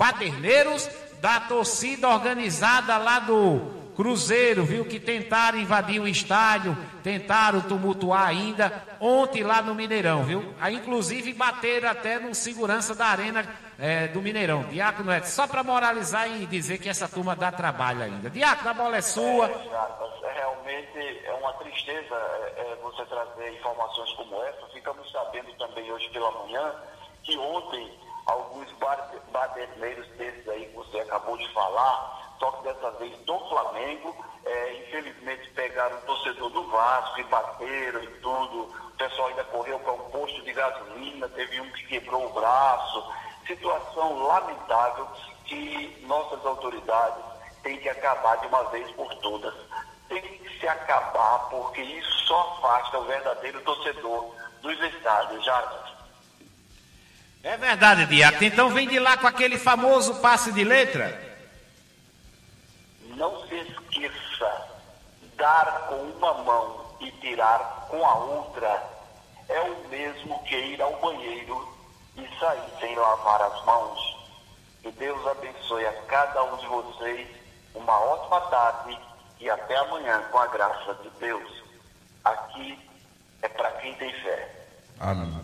[0.00, 0.88] baderneiros
[1.20, 8.82] da torcida organizada lá do Cruzeiro, viu, que tentaram invadir o estádio, tentaram tumultuar ainda,
[8.98, 10.54] ontem lá no Mineirão, viu?
[10.58, 13.46] Aí, inclusive, bateram até no segurança da arena
[13.80, 14.64] é, do Mineirão.
[14.64, 18.28] Diácono, é só para moralizar e dizer que essa turma dá trabalho ainda.
[18.28, 19.46] Diácono, a bola é sua.
[19.46, 24.66] É, realmente é uma tristeza é, é, você trazer informações como essa.
[24.72, 26.74] Ficamos sabendo também hoje pela manhã
[27.22, 27.90] que ontem
[28.26, 28.68] alguns
[29.32, 34.16] baderneiros desses aí que você acabou de falar só que dessa vez do Flamengo.
[34.44, 38.62] É, infelizmente pegaram o torcedor do Vasco e bateram e tudo.
[38.62, 43.12] O pessoal ainda correu para um posto de gasolina, teve um que quebrou o braço.
[43.54, 45.08] Situação lamentável
[45.44, 47.24] que nossas autoridades
[47.62, 49.54] têm que acabar de uma vez por todas.
[50.08, 55.90] Tem que se acabar, porque isso só afasta o verdadeiro torcedor dos estádios, já.
[57.42, 58.44] É verdade, Diaco.
[58.44, 61.30] Então vem de lá com aquele famoso passe de letra
[63.20, 64.68] não se esqueça,
[65.36, 68.82] dar com uma mão e tirar com a outra
[69.46, 71.68] é o mesmo que ir ao banheiro
[72.16, 74.16] e sair sem lavar as mãos.
[74.82, 77.28] Que Deus abençoe a cada um de vocês.
[77.74, 78.98] Uma ótima tarde
[79.38, 81.62] e até amanhã, com a graça de Deus.
[82.24, 82.78] Aqui
[83.42, 84.66] é para quem tem fé.
[84.98, 85.40] Amém.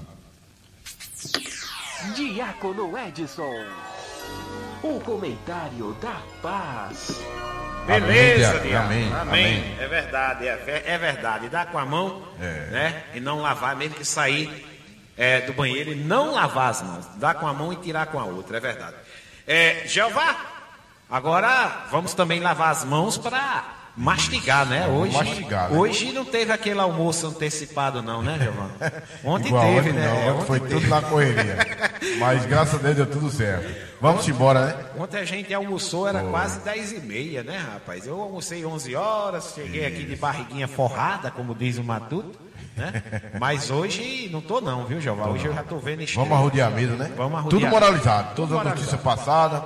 [2.15, 3.65] Diácono Edson.
[4.83, 7.09] O comentário da paz.
[7.87, 8.85] Beleza, Amém, Diabo.
[8.87, 9.21] amém, Amém.
[9.63, 9.77] amém.
[9.81, 11.49] É verdade, é, é verdade.
[11.49, 12.67] Dá com a mão, É.
[12.71, 13.05] né?
[13.15, 14.76] E não lavar, mesmo que sair
[15.17, 17.07] é, do banheiro e não lavar as mãos.
[17.17, 18.97] Dá com a mão e tirar com a outra, é verdade.
[19.47, 20.37] É, Jeová,
[21.09, 24.87] agora vamos também lavar as mãos para mastigar, né?
[24.87, 25.79] Hoje, mastigar, né?
[25.79, 28.69] hoje não teve aquele almoço antecipado, não, né, Jeová?
[29.25, 30.07] Ontem Igual teve, ontem, né?
[30.07, 31.57] não, ontem foi ontem tudo na correria.
[32.19, 33.87] Mas graças a Deus deu tudo certo.
[34.01, 34.85] Vamos embora, né?
[34.99, 36.31] Ontem a gente almoçou, era Foi.
[36.31, 38.07] quase 10 e meia, né, rapaz?
[38.07, 42.39] Eu almocei 11 horas, cheguei aqui de barriguinha forrada, como diz o Matuto,
[42.77, 43.03] né?
[43.41, 45.29] Mas hoje não tô não, viu, Jeová?
[45.29, 47.13] Hoje eu já tô vendo Vamos arrodear a mesa, né?
[47.17, 47.61] Vamos arrodear.
[47.61, 48.35] Tudo moralizado.
[48.35, 49.65] Toda a notícia passada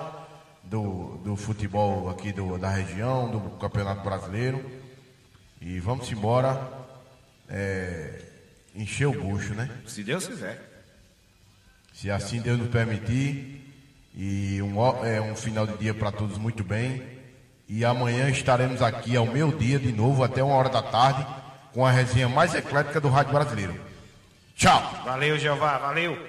[0.62, 4.64] do, do futebol aqui do, da região, do Campeonato Brasileiro.
[5.60, 6.68] E vamos embora
[7.48, 8.22] é,
[8.74, 9.68] encher o bucho, né?
[9.86, 10.70] Se Deus quiser.
[11.92, 13.58] Se assim Deus nos permitir.
[14.14, 17.02] E um, é, um final de dia para todos muito bem.
[17.68, 21.24] E amanhã estaremos aqui ao meio-dia de novo, até uma hora da tarde,
[21.72, 23.74] com a resenha mais eclética do Rádio Brasileiro.
[24.56, 25.02] Tchau!
[25.04, 26.28] Valeu, Jeová, valeu.